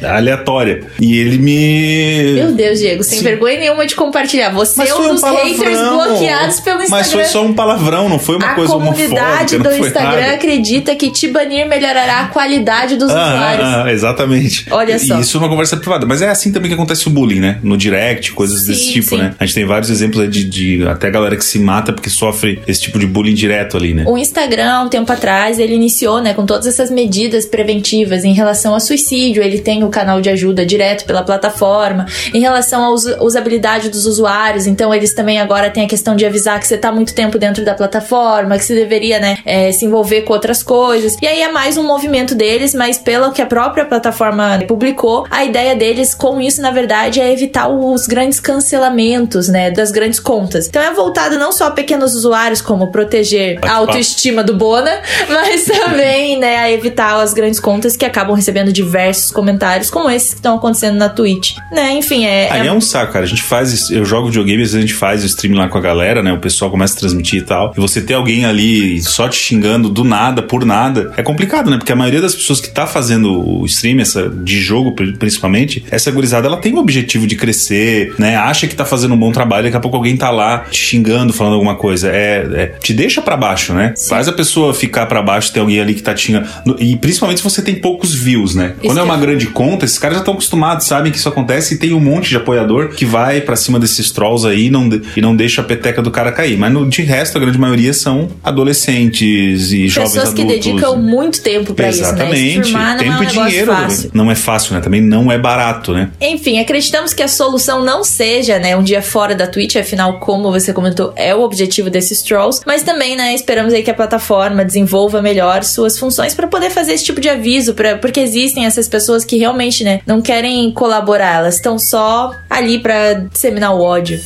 aleatória. 0.03 0.83
E 0.99 1.17
ele 1.17 1.37
me. 1.37 2.33
Meu 2.35 2.51
Deus, 2.53 2.79
Diego, 2.79 3.03
sem 3.03 3.19
Sim. 3.19 3.23
vergonha 3.23 3.59
nenhuma 3.59 3.85
de 3.85 3.95
compartilhar. 3.95 4.49
Você 4.51 4.83
é 4.83 4.85
foi 4.87 5.07
um 5.07 5.13
dos 5.13 5.23
haters 5.23 5.79
bloqueados 6.09 6.59
pelo 6.59 6.81
Instagram. 6.81 6.97
Mas 6.97 7.11
foi 7.11 7.23
só 7.25 7.43
um 7.45 7.53
palavrão, 7.53 8.09
não 8.09 8.19
foi 8.19 8.35
uma 8.37 8.47
a 8.47 8.55
coisa 8.55 8.73
comunidade 8.73 9.55
homofóbica. 9.55 9.57
do 9.57 9.63
não 9.63 9.77
foi 9.77 9.87
Instagram 9.87 10.21
nada. 10.21 10.33
acredita 10.33 10.95
que 10.95 11.09
te 11.11 11.27
banir 11.27 11.67
melhorará 11.67 12.21
a 12.21 12.27
qualidade 12.27 12.95
dos 12.97 13.09
Ah, 13.11 13.13
usuários. 13.33 13.65
ah, 13.67 13.83
ah, 13.85 13.91
exatamente. 13.91 14.65
Olha 14.71 14.97
só. 14.99 15.17
E 15.17 15.21
isso 15.21 15.37
é 15.37 15.39
uma 15.39 15.49
conversa 15.49 15.77
privada. 15.77 16.05
Mas 16.05 16.21
é 16.21 16.29
assim 16.29 16.51
também 16.51 16.69
que 16.69 16.75
acontece 16.75 17.07
o 17.07 17.09
bullying, 17.11 17.39
né? 17.39 17.59
No 17.63 17.77
direct, 17.77 18.31
coisas 18.33 18.61
Sim, 18.61 18.67
desse 18.67 18.91
tipo, 18.93 19.09
sim. 19.09 19.17
né? 19.17 19.33
A 19.39 19.45
gente 19.45 19.55
tem 19.55 19.65
vários 19.65 19.89
exemplos 19.89 20.21
aí 20.23 20.27
de, 20.29 20.43
de 20.43 20.87
até 20.87 21.09
galera 21.09 21.35
que 21.35 21.45
se 21.45 21.59
mata 21.59 21.91
porque 21.93 22.09
sofre 22.09 22.61
esse 22.67 22.81
tipo 22.81 22.97
de 22.99 23.05
bullying 23.07 23.33
direto 23.33 23.77
ali, 23.77 23.93
né? 23.93 24.03
O 24.07 24.17
Instagram, 24.17 24.81
um 24.83 24.89
tempo 24.89 25.11
atrás, 25.11 25.59
ele 25.59 25.73
iniciou, 25.73 26.21
né, 26.21 26.33
com 26.33 26.45
todas 26.45 26.67
essas 26.67 26.89
medidas 26.89 27.45
preventivas 27.45 28.23
em 28.23 28.33
relação 28.33 28.73
a 28.75 28.79
suicídio. 28.79 29.41
Ele 29.43 29.59
tem 29.59 29.83
o 29.83 29.89
canal 29.89 30.21
de 30.21 30.29
ajuda 30.29 30.65
direto 30.65 31.05
pela 31.05 31.23
plataforma. 31.23 32.05
Em 32.33 32.39
relação 32.39 32.83
à 32.83 32.89
us- 32.93 33.15
usabilidade 33.19 33.89
dos 33.89 34.05
usuários, 34.05 34.65
então 34.67 34.93
eles 34.93 35.13
também 35.13 35.39
agora 35.39 35.69
têm 35.69 35.83
a 35.85 35.87
questão 35.91 36.15
de 36.15 36.25
avisar 36.25 36.57
que 36.57 36.65
você 36.65 36.77
tá 36.77 36.89
muito 36.89 37.13
tempo 37.13 37.37
dentro 37.37 37.65
da 37.65 37.73
plataforma, 37.73 38.57
que 38.57 38.63
você 38.63 38.73
deveria, 38.73 39.19
né, 39.19 39.39
eh, 39.45 39.73
se 39.73 39.83
envolver 39.83 40.21
com 40.21 40.31
outras 40.31 40.63
coisas. 40.63 41.17
E 41.21 41.27
aí 41.27 41.41
é 41.41 41.51
mais 41.51 41.77
um 41.77 41.83
movimento 41.83 42.33
deles, 42.33 42.73
mas 42.73 42.97
pelo 42.97 43.33
que 43.33 43.41
a 43.41 43.45
própria 43.45 43.83
plataforma 43.83 44.57
publicou, 44.65 45.27
a 45.29 45.43
ideia 45.43 45.75
deles 45.75 46.13
com 46.15 46.39
isso, 46.39 46.61
na 46.61 46.71
verdade, 46.71 47.19
é 47.19 47.29
evitar 47.29 47.67
os 47.67 48.07
grandes 48.07 48.39
cancelamentos, 48.39 49.49
né, 49.49 49.69
das 49.69 49.91
grandes 49.91 50.17
contas. 50.17 50.67
Então 50.67 50.81
é 50.81 50.93
voltado 50.93 51.37
não 51.37 51.51
só 51.51 51.67
a 51.67 51.71
pequenos 51.71 52.15
usuários, 52.15 52.61
como 52.61 52.89
proteger 52.89 53.59
a 53.61 53.73
autoestima 53.73 54.45
do 54.45 54.55
Bona, 54.55 55.01
mas 55.27 55.65
também, 55.65 56.39
né, 56.39 56.55
a 56.55 56.71
evitar 56.71 57.19
as 57.21 57.33
grandes 57.33 57.59
contas 57.59 57.97
que 57.97 58.05
acabam 58.05 58.33
recebendo 58.33 58.71
diversos 58.71 59.29
comentários, 59.29 59.89
como 59.89 60.09
esses 60.09 60.29
que 60.29 60.35
estão 60.35 60.55
acontecendo 60.55 60.95
na 60.95 61.09
Twitch, 61.09 61.57
né? 61.69 61.91
Enfim, 61.91 62.25
é. 62.25 62.49
Aí 62.49 62.65
é 62.65 62.71
um 62.71 62.79
saco, 62.79 63.11
cara. 63.11 63.25
A 63.25 63.27
gente 63.27 63.43
faz. 63.43 63.89
Eu 63.89 64.05
jogo 64.05 64.27
videogame, 64.27 64.63
às 64.63 64.71
vezes 64.71 64.77
a 64.77 64.81
gente 64.81 64.93
faz 64.93 65.23
o 65.23 65.25
stream 65.25 65.57
lá 65.57 65.67
com 65.67 65.77
a 65.77 65.80
galera, 65.81 66.21
né? 66.23 66.31
O 66.33 66.37
pessoal 66.39 66.69
começa 66.71 66.95
a 66.95 66.99
transmitir 66.99 67.39
e 67.41 67.43
tal. 67.43 67.73
E 67.77 67.79
você 67.79 68.01
ter 68.01 68.13
alguém 68.13 68.45
ali 68.45 69.01
só 69.01 69.27
te 69.27 69.35
xingando 69.37 69.89
do 69.89 70.03
nada, 70.03 70.41
por 70.41 70.65
nada, 70.65 71.11
é 71.17 71.23
complicado, 71.23 71.69
né? 71.69 71.77
Porque 71.77 71.91
a 71.91 71.95
maioria 71.95 72.21
das 72.21 72.35
pessoas 72.35 72.59
que 72.61 72.69
tá 72.69 72.85
fazendo 72.87 73.31
o 73.61 73.65
stream, 73.65 73.99
essa, 73.99 74.29
de 74.29 74.59
jogo 74.61 74.93
pri- 74.93 75.13
principalmente, 75.13 75.83
essa 75.91 76.09
gurizada, 76.11 76.47
ela 76.47 76.57
tem 76.57 76.73
o 76.73 76.77
objetivo 76.77 77.25
de 77.27 77.35
crescer, 77.35 78.13
né? 78.17 78.35
Acha 78.35 78.67
que 78.67 78.75
tá 78.75 78.85
fazendo 78.85 79.13
um 79.13 79.17
bom 79.17 79.31
trabalho, 79.31 79.63
daqui 79.65 79.77
a 79.77 79.79
pouco 79.79 79.97
alguém 79.97 80.15
tá 80.17 80.29
lá 80.29 80.59
te 80.69 80.79
xingando, 80.81 81.33
falando 81.33 81.53
alguma 81.53 81.75
coisa. 81.75 82.09
É, 82.09 82.47
é- 82.53 82.67
te 82.81 82.93
deixa 82.93 83.21
pra 83.21 83.35
baixo, 83.37 83.73
né? 83.73 83.93
Sim. 83.95 84.09
Faz 84.09 84.27
a 84.27 84.31
pessoa 84.31 84.73
ficar 84.73 85.05
pra 85.05 85.21
baixo, 85.21 85.51
ter 85.51 85.59
alguém 85.59 85.79
ali 85.79 85.93
que 85.93 86.01
tá 86.03 86.13
te 86.13 86.25
xingando. 86.27 86.47
E 86.79 86.95
principalmente 86.95 87.37
se 87.37 87.43
você 87.43 87.61
tem 87.61 87.75
poucos 87.75 88.13
views, 88.13 88.55
né? 88.55 88.73
Quando 88.83 88.99
é 88.99 89.03
uma 89.03 89.15
é- 89.17 89.19
grande 89.19 89.47
conta, 89.47 89.85
esses 89.85 89.97
caras 89.99 90.17
já 90.17 90.21
estão 90.21 90.33
acostumados, 90.33 90.85
sabem 90.85 91.11
que 91.11 91.17
isso 91.17 91.29
acontece 91.29 91.75
e 91.75 91.77
tem 91.77 91.93
um 91.93 91.99
monte 91.99 92.29
de 92.29 92.35
apoiador 92.37 92.89
que 92.89 93.05
vai 93.05 93.41
pra 93.41 93.55
cima 93.55 93.79
desses 93.79 94.11
trolls 94.11 94.45
aí 94.47 94.67
e 94.67 94.69
não, 94.69 94.89
e 95.15 95.21
não 95.21 95.35
deixa 95.35 95.61
a 95.61 95.63
peteca 95.75 96.01
do 96.01 96.11
cara 96.11 96.31
cair. 96.31 96.57
Mas 96.57 96.71
no, 96.71 96.87
de 96.87 97.01
resto, 97.03 97.37
a 97.37 97.41
grande 97.41 97.57
maioria 97.57 97.93
são 97.93 98.29
adolescentes 98.43 99.71
e 99.71 99.87
jovens 99.87 100.13
Pessoas 100.13 100.33
que 100.33 100.41
adultos. 100.41 100.65
dedicam 100.65 100.97
muito 100.97 101.41
tempo 101.41 101.73
pra 101.73 101.89
isso, 101.89 102.01
né? 102.01 102.07
Exatamente. 102.07 102.73
Tempo 102.99 103.03
é 103.03 103.19
um 103.19 103.23
e 103.23 103.25
dinheiro. 103.25 103.71
fácil. 103.71 104.11
Não 104.13 104.31
é 104.31 104.35
fácil, 104.35 104.75
né? 104.75 104.81
Também 104.81 105.01
não 105.01 105.31
é 105.31 105.37
barato, 105.37 105.93
né? 105.93 106.09
Enfim, 106.19 106.59
acreditamos 106.59 107.13
que 107.13 107.23
a 107.23 107.27
solução 107.27 107.83
não 107.83 108.03
seja, 108.03 108.59
né, 108.59 108.75
um 108.75 108.83
dia 108.83 109.01
fora 109.01 109.33
da 109.33 109.47
Twitch, 109.47 109.75
afinal, 109.75 110.19
como 110.19 110.51
você 110.51 110.73
comentou, 110.73 111.13
é 111.15 111.33
o 111.33 111.41
objetivo 111.41 111.89
desses 111.89 112.21
trolls, 112.21 112.61
mas 112.65 112.83
também, 112.83 113.15
né, 113.15 113.33
esperamos 113.33 113.73
aí 113.73 113.83
que 113.83 113.91
a 113.91 113.93
plataforma 113.93 114.65
desenvolva 114.65 115.21
melhor 115.21 115.63
suas 115.63 115.97
funções 115.97 116.33
para 116.33 116.47
poder 116.47 116.69
fazer 116.69 116.93
esse 116.93 117.05
tipo 117.05 117.21
de 117.21 117.29
aviso, 117.29 117.73
pra, 117.73 117.97
porque 117.97 118.19
existem 118.19 118.65
essas 118.65 118.87
pessoas 118.87 119.23
que 119.23 119.37
realmente, 119.37 119.83
né, 119.83 120.01
não 120.05 120.21
querem 120.21 120.71
colaborar, 120.71 121.37
elas 121.37 121.55
estão 121.55 121.77
só 121.79 122.31
ali 122.49 122.79
para 122.79 123.13
disseminar 123.31 123.73
o 123.75 123.81
ódio. 123.81 124.19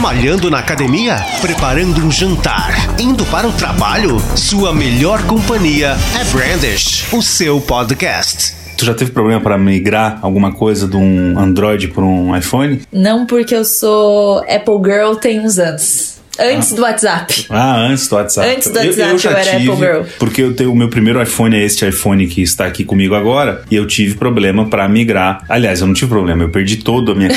Malhando 0.00 0.50
na 0.50 0.58
academia? 0.58 1.16
Preparando 1.40 2.04
um 2.04 2.10
jantar? 2.10 2.74
Indo 3.00 3.24
para 3.26 3.48
o 3.48 3.52
trabalho? 3.52 4.18
Sua 4.36 4.72
melhor 4.72 5.22
companhia 5.26 5.96
é 6.14 6.24
Brandish, 6.32 7.10
o 7.12 7.22
seu 7.22 7.60
podcast. 7.60 8.54
Tu 8.76 8.84
já 8.84 8.92
teve 8.92 9.10
problema 9.10 9.40
para 9.40 9.56
migrar 9.56 10.18
alguma 10.20 10.52
coisa 10.52 10.86
de 10.86 10.96
um 10.96 11.38
Android 11.38 11.88
para 11.88 12.04
um 12.04 12.36
iPhone? 12.36 12.82
Não 12.92 13.24
porque 13.24 13.54
eu 13.54 13.64
sou 13.64 14.40
Apple 14.40 14.82
Girl 14.84 15.14
tem 15.14 15.40
uns 15.40 15.58
anos. 15.58 16.15
Antes 16.38 16.72
do 16.72 16.82
WhatsApp. 16.82 17.46
Ah, 17.48 17.76
antes 17.80 18.08
do 18.08 18.16
WhatsApp. 18.16 18.48
Antes 18.48 18.70
do 18.70 18.78
WhatsApp 18.78 19.10
eu, 19.12 19.18
já 19.18 19.30
era 19.30 19.58
tive, 19.58 19.70
Apple 19.70 19.86
Girl. 19.86 20.02
Porque 20.18 20.42
eu 20.42 20.54
tenho, 20.54 20.72
o 20.72 20.76
meu 20.76 20.88
primeiro 20.88 21.22
iPhone 21.22 21.56
é 21.56 21.64
este 21.64 21.86
iPhone 21.88 22.26
que 22.26 22.42
está 22.42 22.66
aqui 22.66 22.84
comigo 22.84 23.14
agora, 23.14 23.62
e 23.70 23.76
eu 23.76 23.86
tive 23.86 24.14
problema 24.14 24.66
para 24.68 24.88
migrar. 24.88 25.44
Aliás, 25.48 25.80
eu 25.80 25.86
não 25.86 25.94
tive 25.94 26.10
problema, 26.10 26.42
eu 26.42 26.50
perdi 26.50 26.76
todo 26.76 27.12
a 27.12 27.14
minha. 27.14 27.30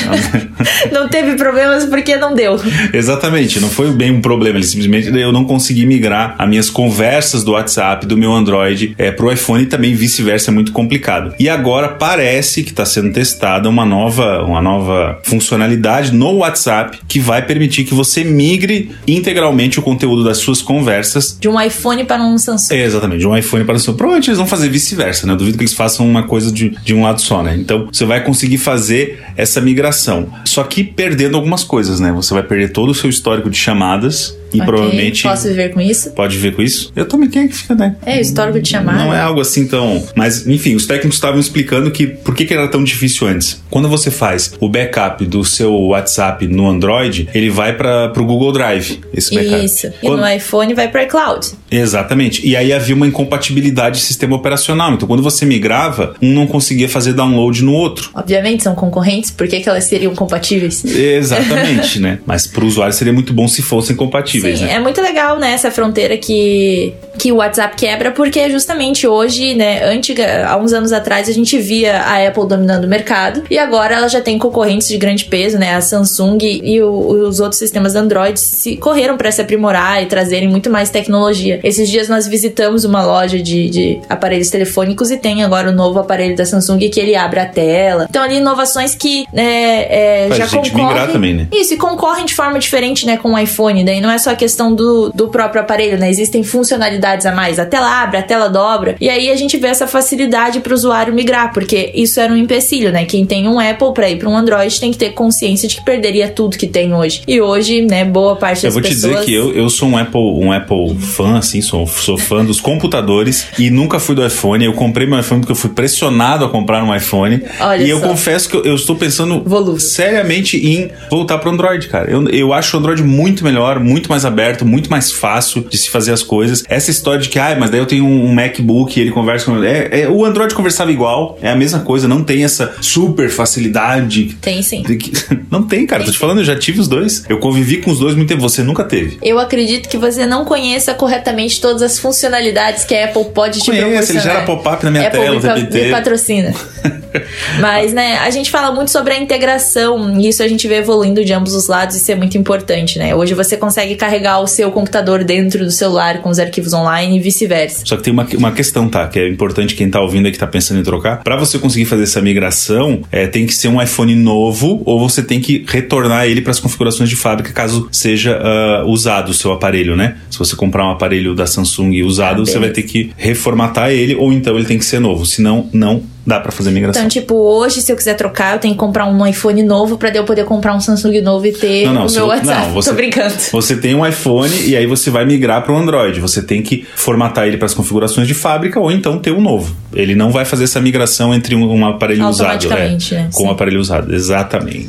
Não 0.92 1.08
teve 1.08 1.36
problemas 1.36 1.84
porque 1.84 2.16
não 2.16 2.34
deu. 2.34 2.58
Exatamente, 2.92 3.60
não 3.60 3.68
foi 3.68 3.90
bem 3.92 4.10
um 4.10 4.20
problema, 4.20 4.58
ele 4.58 4.66
simplesmente 4.66 5.08
eu 5.18 5.32
não 5.32 5.44
consegui 5.44 5.86
migrar 5.86 6.34
as 6.38 6.48
minhas 6.48 6.70
conversas 6.70 7.44
do 7.44 7.52
WhatsApp 7.52 8.06
do 8.06 8.16
meu 8.16 8.32
Android 8.32 8.94
é, 8.98 9.10
pro 9.10 9.32
iPhone 9.32 9.62
e 9.62 9.66
também 9.66 9.94
vice-versa, 9.94 10.50
é 10.50 10.54
muito 10.54 10.72
complicado. 10.72 11.34
E 11.38 11.48
agora 11.48 11.88
parece 11.88 12.62
que 12.62 12.70
está 12.70 12.84
sendo 12.84 13.12
testada 13.12 13.68
uma 13.68 13.84
nova, 13.84 14.42
uma 14.44 14.60
nova 14.60 15.18
funcionalidade 15.22 16.12
no 16.12 16.38
WhatsApp 16.38 16.98
que 17.08 17.20
vai 17.20 17.42
permitir 17.42 17.84
que 17.84 17.94
você 17.94 18.24
migre 18.24 18.89
integralmente 19.06 19.78
o 19.78 19.82
conteúdo 19.82 20.24
das 20.24 20.38
suas 20.38 20.62
conversas 20.62 21.36
De 21.38 21.48
um 21.48 21.60
iPhone 21.60 22.04
para 22.04 22.22
um 22.22 22.38
Samsung. 22.38 22.74
é, 22.74 22.84
exatamente, 22.84 23.20
de 23.20 23.26
um 23.26 23.36
iPhone 23.36 23.64
para 23.64 23.76
o 23.76 23.80
seu. 23.80 23.94
Provavelmente 23.94 24.28
eles 24.28 24.38
vão 24.38 24.46
fazer 24.46 24.68
vice-versa, 24.68 25.26
né? 25.26 25.32
Eu 25.32 25.36
duvido 25.36 25.58
que 25.58 25.64
eles 25.64 25.74
façam 25.74 26.08
uma 26.08 26.24
coisa 26.24 26.50
de, 26.52 26.70
de 26.70 26.94
um 26.94 27.02
lado 27.02 27.20
só, 27.20 27.42
né? 27.42 27.56
Então 27.56 27.88
você 27.92 28.04
vai 28.04 28.22
conseguir 28.22 28.58
fazer 28.58 29.22
essa 29.36 29.60
migração. 29.60 30.28
Só 30.44 30.62
que 30.64 30.84
perdendo 30.84 31.36
algumas 31.36 31.64
coisas, 31.64 32.00
né? 32.00 32.12
Você 32.12 32.34
vai 32.34 32.42
perder 32.42 32.72
todo 32.72 32.90
o 32.90 32.94
seu 32.94 33.10
histórico 33.10 33.50
de 33.50 33.56
chamadas 33.56 34.36
e 34.52 34.60
Ok, 34.60 34.64
provavelmente. 34.66 35.22
Posso 35.22 35.48
viver 35.48 35.70
com 35.72 35.80
isso? 35.80 36.10
Pode 36.10 36.36
ver 36.38 36.54
com 36.54 36.62
isso? 36.62 36.92
Eu 36.96 37.06
também 37.06 37.28
quem 37.28 37.42
é 37.44 37.48
que 37.48 37.54
fica, 37.54 37.74
né? 37.74 37.96
É, 38.04 38.18
o 38.18 38.20
histórico 38.20 38.60
de 38.60 38.68
chamada. 38.68 38.98
Não 39.04 39.14
é 39.14 39.20
algo 39.20 39.40
assim 39.40 39.66
tão. 39.66 40.02
Mas, 40.14 40.46
enfim, 40.46 40.74
os 40.74 40.86
técnicos 40.86 41.16
estavam 41.16 41.38
explicando 41.40 41.90
que 41.90 42.06
por 42.06 42.34
que, 42.34 42.44
que 42.44 42.54
era 42.54 42.68
tão 42.68 42.82
difícil 42.82 43.26
antes. 43.26 43.62
Quando 43.70 43.88
você 43.88 44.10
faz 44.10 44.52
o 44.60 44.68
backup 44.68 45.24
do 45.26 45.44
seu 45.44 45.72
WhatsApp 45.72 46.46
no 46.46 46.68
Android, 46.68 47.28
ele 47.34 47.50
vai 47.50 47.76
para 47.76 48.12
o 48.16 48.24
Google 48.24 48.52
Drive, 48.52 49.00
esse 49.14 49.34
backup. 49.34 49.64
Isso. 49.64 49.86
E 49.86 49.90
Quando- 50.06 50.20
no 50.20 50.28
iPhone 50.28 50.74
vai 50.74 50.88
para 50.88 51.04
iCloud. 51.04 51.46
Exatamente. 51.70 52.46
E 52.46 52.56
aí 52.56 52.72
havia 52.72 52.94
uma 52.94 53.06
incompatibilidade 53.06 53.98
de 53.98 54.04
sistema 54.04 54.36
operacional. 54.36 54.92
Então, 54.92 55.06
quando 55.06 55.22
você 55.22 55.44
migrava, 55.46 56.14
um 56.20 56.32
não 56.34 56.46
conseguia 56.46 56.88
fazer 56.88 57.12
download 57.12 57.62
no 57.62 57.72
outro. 57.72 58.10
Obviamente 58.14 58.62
são 58.62 58.74
concorrentes, 58.74 59.30
por 59.30 59.46
que, 59.46 59.60
que 59.60 59.68
elas 59.68 59.84
seriam 59.84 60.14
compatíveis? 60.14 60.84
Exatamente, 60.84 61.98
né? 62.00 62.18
Mas 62.26 62.46
para 62.46 62.64
o 62.64 62.66
usuário 62.66 62.94
seria 62.94 63.12
muito 63.12 63.32
bom 63.32 63.46
se 63.48 63.62
fossem 63.62 63.94
compatíveis, 63.96 64.39
Sim, 64.40 64.64
né? 64.64 64.74
é 64.74 64.80
muito 64.80 65.00
legal, 65.00 65.38
né, 65.38 65.52
essa 65.52 65.70
fronteira 65.70 66.16
que, 66.16 66.94
que 67.20 67.30
o 67.32 67.36
WhatsApp 67.36 67.76
quebra, 67.76 68.10
porque 68.10 68.48
justamente 68.50 69.06
hoje, 69.06 69.54
né, 69.54 69.84
antiga, 69.84 70.46
há 70.48 70.56
uns 70.56 70.72
anos 70.72 70.90
atrás, 70.92 71.28
a 71.28 71.32
gente 71.32 71.58
via 71.58 71.98
a 71.98 72.26
Apple 72.26 72.46
dominando 72.48 72.84
o 72.84 72.88
mercado, 72.88 73.42
e 73.50 73.58
agora 73.58 73.94
ela 73.96 74.08
já 74.08 74.20
tem 74.20 74.38
concorrentes 74.38 74.88
de 74.88 74.96
grande 74.96 75.26
peso, 75.26 75.58
né, 75.58 75.74
a 75.74 75.80
Samsung 75.80 76.38
e 76.42 76.80
o- 76.82 77.28
os 77.28 77.40
outros 77.40 77.58
sistemas 77.58 77.94
Android 77.94 78.40
se 78.40 78.76
correram 78.76 79.16
para 79.16 79.30
se 79.30 79.40
aprimorar 79.42 80.02
e 80.02 80.06
trazerem 80.06 80.48
muito 80.48 80.70
mais 80.70 80.88
tecnologia. 80.90 81.60
Esses 81.62 81.88
dias 81.90 82.08
nós 82.08 82.26
visitamos 82.26 82.84
uma 82.84 83.04
loja 83.04 83.38
de, 83.38 83.68
de 83.68 84.00
aparelhos 84.08 84.48
telefônicos 84.48 85.10
e 85.10 85.16
tem 85.18 85.42
agora 85.44 85.68
o 85.70 85.72
novo 85.72 85.98
aparelho 85.98 86.34
da 86.36 86.46
Samsung 86.46 86.78
que 86.88 86.98
ele 87.00 87.14
abre 87.14 87.40
a 87.40 87.46
tela. 87.46 88.06
Então 88.08 88.22
ali 88.22 88.36
inovações 88.36 88.94
que 88.94 89.24
né, 89.32 89.82
é, 89.90 90.26
Faz 90.28 90.38
já 90.38 90.46
gente 90.46 90.70
concorrem 90.70 90.88
migrar 90.88 91.12
também, 91.12 91.34
né? 91.34 91.46
isso, 91.52 91.74
e 91.74 91.76
concorrem 91.76 92.24
de 92.24 92.34
forma 92.34 92.58
diferente, 92.58 93.04
né, 93.04 93.16
com 93.18 93.32
o 93.34 93.38
iPhone. 93.38 93.84
Daí 93.84 94.00
não 94.00 94.10
é 94.10 94.16
só 94.18 94.30
a 94.30 94.34
questão 94.34 94.74
do, 94.74 95.10
do 95.10 95.28
próprio 95.28 95.60
aparelho, 95.60 95.98
né? 95.98 96.08
Existem 96.08 96.42
funcionalidades 96.42 97.09
a 97.26 97.32
mais. 97.32 97.58
A 97.58 97.66
tela 97.66 98.02
abre, 98.02 98.18
a 98.18 98.22
tela 98.22 98.48
dobra. 98.48 98.96
E 99.00 99.08
aí 99.08 99.30
a 99.30 99.36
gente 99.36 99.56
vê 99.56 99.68
essa 99.68 99.86
facilidade 99.86 100.60
para 100.60 100.72
o 100.72 100.74
usuário 100.74 101.12
migrar, 101.12 101.52
porque 101.52 101.92
isso 101.94 102.20
era 102.20 102.32
um 102.32 102.36
empecilho, 102.36 102.92
né? 102.92 103.04
Quem 103.04 103.24
tem 103.26 103.48
um 103.48 103.58
Apple 103.58 103.92
para 103.92 104.08
ir 104.08 104.18
para 104.18 104.28
um 104.28 104.36
Android 104.36 104.78
tem 104.80 104.90
que 104.90 104.98
ter 104.98 105.10
consciência 105.10 105.68
de 105.68 105.76
que 105.76 105.84
perderia 105.84 106.28
tudo 106.28 106.56
que 106.56 106.66
tem 106.66 106.94
hoje. 106.94 107.22
E 107.26 107.40
hoje, 107.40 107.82
né, 107.82 108.04
boa 108.04 108.36
parte 108.36 108.64
Eu 108.64 108.68
das 108.68 108.74
vou 108.74 108.82
te 108.82 108.94
pessoas... 108.94 109.12
dizer 109.12 109.24
que 109.24 109.34
eu, 109.34 109.52
eu 109.54 109.68
sou 109.68 109.88
um 109.88 109.96
Apple, 109.96 110.20
um 110.20 110.52
Apple 110.52 110.96
fã, 110.98 111.38
assim, 111.38 111.60
sou, 111.60 111.86
sou 111.86 112.16
fã 112.18 112.44
dos 112.44 112.60
computadores 112.60 113.46
e 113.58 113.70
nunca 113.70 113.98
fui 113.98 114.14
do 114.14 114.24
iPhone. 114.24 114.64
Eu 114.64 114.74
comprei 114.74 115.06
meu 115.06 115.18
iPhone 115.18 115.40
porque 115.40 115.52
eu 115.52 115.56
fui 115.56 115.70
pressionado 115.70 116.44
a 116.44 116.48
comprar 116.48 116.82
um 116.84 116.94
iPhone. 116.94 117.42
Olha 117.60 117.82
e 117.82 117.90
eu 117.90 118.00
só. 118.00 118.08
confesso 118.08 118.48
que 118.48 118.56
eu, 118.56 118.64
eu 118.64 118.74
estou 118.74 118.96
pensando 118.96 119.42
Volúvel. 119.44 119.80
seriamente 119.80 120.56
em 120.56 120.90
voltar 121.10 121.38
pro 121.38 121.50
Android, 121.50 121.88
cara. 121.88 122.10
Eu, 122.10 122.28
eu 122.28 122.52
acho 122.52 122.76
o 122.76 122.80
Android 122.80 123.02
muito 123.02 123.44
melhor, 123.44 123.80
muito 123.80 124.08
mais 124.08 124.24
aberto, 124.24 124.64
muito 124.64 124.90
mais 124.90 125.10
fácil 125.10 125.62
de 125.62 125.76
se 125.78 125.90
fazer 125.90 126.12
as 126.12 126.22
coisas. 126.22 126.64
Essa 126.68 126.90
história 127.00 127.20
de 127.20 127.28
que, 127.28 127.38
ah, 127.38 127.56
mas 127.58 127.70
daí 127.70 127.80
eu 127.80 127.86
tenho 127.86 128.04
um, 128.04 128.32
MacBook 128.32 128.96
e 128.98 129.02
ele 129.02 129.10
conversa 129.10 129.46
com. 129.46 129.62
É, 129.64 130.02
é, 130.02 130.08
o 130.08 130.24
Android 130.24 130.54
conversava 130.54 130.92
igual, 130.92 131.38
é 131.42 131.50
a 131.50 131.56
mesma 131.56 131.80
coisa, 131.80 132.06
não 132.06 132.22
tem 132.22 132.44
essa 132.44 132.74
super 132.80 133.28
facilidade. 133.30 134.36
Tem 134.40 134.62
sim. 134.62 134.82
que- 134.82 135.10
Não 135.50 135.64
tem, 135.64 135.84
cara. 135.86 136.04
Tô 136.04 136.12
te 136.12 136.18
falando, 136.18 136.38
eu 136.38 136.44
já 136.44 136.56
tive 136.56 136.78
os 136.80 136.86
dois. 136.86 137.24
Eu 137.28 137.38
convivi 137.38 137.78
com 137.78 137.90
os 137.90 137.98
dois 137.98 138.14
muito 138.14 138.28
tempo. 138.28 138.40
Você 138.40 138.62
nunca 138.62 138.84
teve. 138.84 139.18
Eu 139.20 139.38
acredito 139.38 139.88
que 139.88 139.96
você 139.98 140.24
não 140.24 140.44
conheça 140.44 140.94
corretamente 140.94 141.60
todas 141.60 141.82
as 141.82 141.98
funcionalidades 141.98 142.84
que 142.84 142.94
a 142.94 143.06
Apple 143.06 143.24
pode 143.34 143.58
te 143.58 143.66
Conheço, 143.66 143.84
ele 143.86 143.96
proporcionar. 143.96 144.22
gera 144.22 144.42
pop-up 144.46 144.84
na 144.84 144.90
minha 144.92 145.08
Apple 145.08 145.20
tela 145.20 145.34
me, 145.34 145.40
pa- 145.42 145.56
me 145.78 145.90
patrocina. 145.90 146.54
Mas, 147.60 147.92
né, 147.92 148.18
a 148.18 148.30
gente 148.30 148.50
fala 148.50 148.72
muito 148.72 148.90
sobre 148.90 149.12
a 149.12 149.18
integração 149.18 150.18
e 150.18 150.28
isso 150.28 150.42
a 150.42 150.48
gente 150.48 150.66
vê 150.66 150.76
evoluindo 150.76 151.24
de 151.24 151.32
ambos 151.32 151.54
os 151.54 151.68
lados 151.68 151.96
e 151.96 151.98
isso 151.98 152.10
é 152.10 152.14
muito 152.14 152.36
importante, 152.38 152.98
né? 152.98 153.14
Hoje 153.14 153.34
você 153.34 153.56
consegue 153.56 153.94
carregar 153.96 154.40
o 154.40 154.46
seu 154.46 154.70
computador 154.70 155.24
dentro 155.24 155.64
do 155.64 155.70
celular 155.70 156.22
com 156.22 156.30
os 156.30 156.38
arquivos 156.38 156.72
online 156.72 157.16
e 157.16 157.20
vice-versa. 157.20 157.82
Só 157.84 157.96
que 157.96 158.02
tem 158.02 158.12
uma, 158.12 158.26
uma 158.36 158.52
questão, 158.52 158.88
tá? 158.88 159.06
Que 159.08 159.18
é 159.18 159.28
importante 159.28 159.74
quem 159.74 159.90
tá 159.90 160.00
ouvindo 160.00 160.26
aí 160.26 160.32
que 160.32 160.38
tá 160.38 160.46
pensando 160.46 160.80
em 160.80 160.82
trocar. 160.82 161.22
Pra 161.22 161.36
você 161.36 161.58
conseguir 161.58 161.84
fazer 161.84 162.04
essa 162.04 162.20
migração, 162.20 163.02
é, 163.10 163.26
tem 163.26 163.46
que 163.46 163.54
ser 163.54 163.68
um 163.68 163.80
iPhone 163.82 164.14
novo 164.14 164.82
ou 164.84 164.98
você 165.00 165.22
tem 165.22 165.40
que 165.40 165.64
retornar 165.66 166.26
ele 166.26 166.40
para 166.40 166.50
as 166.50 166.60
configurações 166.60 167.08
de 167.08 167.16
fábrica 167.16 167.52
caso 167.52 167.88
seja 167.90 168.38
ah, 168.40 168.84
usado 168.86 169.30
o 169.30 169.34
seu 169.34 169.52
aparelho, 169.52 169.96
né? 169.96 170.16
Se 170.30 170.38
você 170.38 170.56
comprar 170.56 170.86
um 170.86 170.90
aparelho 170.90 171.34
da 171.34 171.46
Samsung 171.46 172.02
usado, 172.02 172.42
Ah, 172.42 172.46
você 172.46 172.58
vai 172.58 172.70
ter 172.70 172.82
que 172.82 173.12
reformatar 173.16 173.90
ele 173.90 174.14
ou 174.14 174.32
então 174.32 174.56
ele 174.56 174.64
tem 174.64 174.78
que 174.78 174.84
ser 174.84 175.00
novo. 175.00 175.26
Senão, 175.26 175.68
não 175.72 176.02
dá 176.30 176.40
pra 176.40 176.52
fazer 176.52 176.70
migração. 176.70 177.02
Então, 177.02 177.08
tipo, 177.08 177.34
hoje, 177.34 177.82
se 177.82 177.90
eu 177.92 177.96
quiser 177.96 178.14
trocar, 178.14 178.54
eu 178.54 178.58
tenho 178.60 178.74
que 178.74 178.80
comprar 178.80 179.06
um 179.06 179.26
iPhone 179.26 179.62
novo 179.62 179.98
pra 179.98 180.08
eu 180.10 180.24
poder 180.24 180.44
comprar 180.44 180.74
um 180.74 180.80
Samsung 180.80 181.20
novo 181.20 181.46
e 181.46 181.52
ter 181.52 181.86
Não, 181.86 181.92
não, 181.94 182.06
o 182.06 182.10
meu 182.12 182.26
WhatsApp. 182.26 182.66
não, 182.68 182.72
você- 182.74 182.90
Tô 182.90 182.96
brincando. 182.96 183.34
Você 183.52 183.76
tem 183.76 183.94
um 183.94 184.06
iPhone 184.06 184.54
e 184.66 184.76
aí 184.76 184.86
você 184.86 185.10
vai 185.10 185.24
migrar 185.24 185.62
para 185.62 185.72
o 185.72 185.76
Android. 185.76 186.20
Você 186.20 186.40
tem 186.42 186.62
que 186.62 186.86
formatar 186.94 187.46
ele 187.46 187.56
para 187.56 187.66
as 187.66 187.74
configurações 187.74 188.26
de 188.28 188.34
fábrica 188.34 188.78
ou 188.80 188.90
então 188.90 189.18
ter 189.18 189.32
um 189.32 189.40
novo. 189.40 189.74
Ele 189.92 190.14
não 190.14 190.30
vai 190.30 190.44
fazer 190.44 190.64
essa 190.64 190.80
migração 190.80 191.34
entre 191.34 191.54
um, 191.54 191.68
um 191.68 191.86
aparelho 191.86 192.26
usado 192.28 192.72
é, 192.72 192.90
né? 192.90 193.28
com 193.32 193.42
um 193.42 193.46
Sim. 193.46 193.52
aparelho 193.52 193.80
usado. 193.80 194.14
Exatamente. 194.14 194.88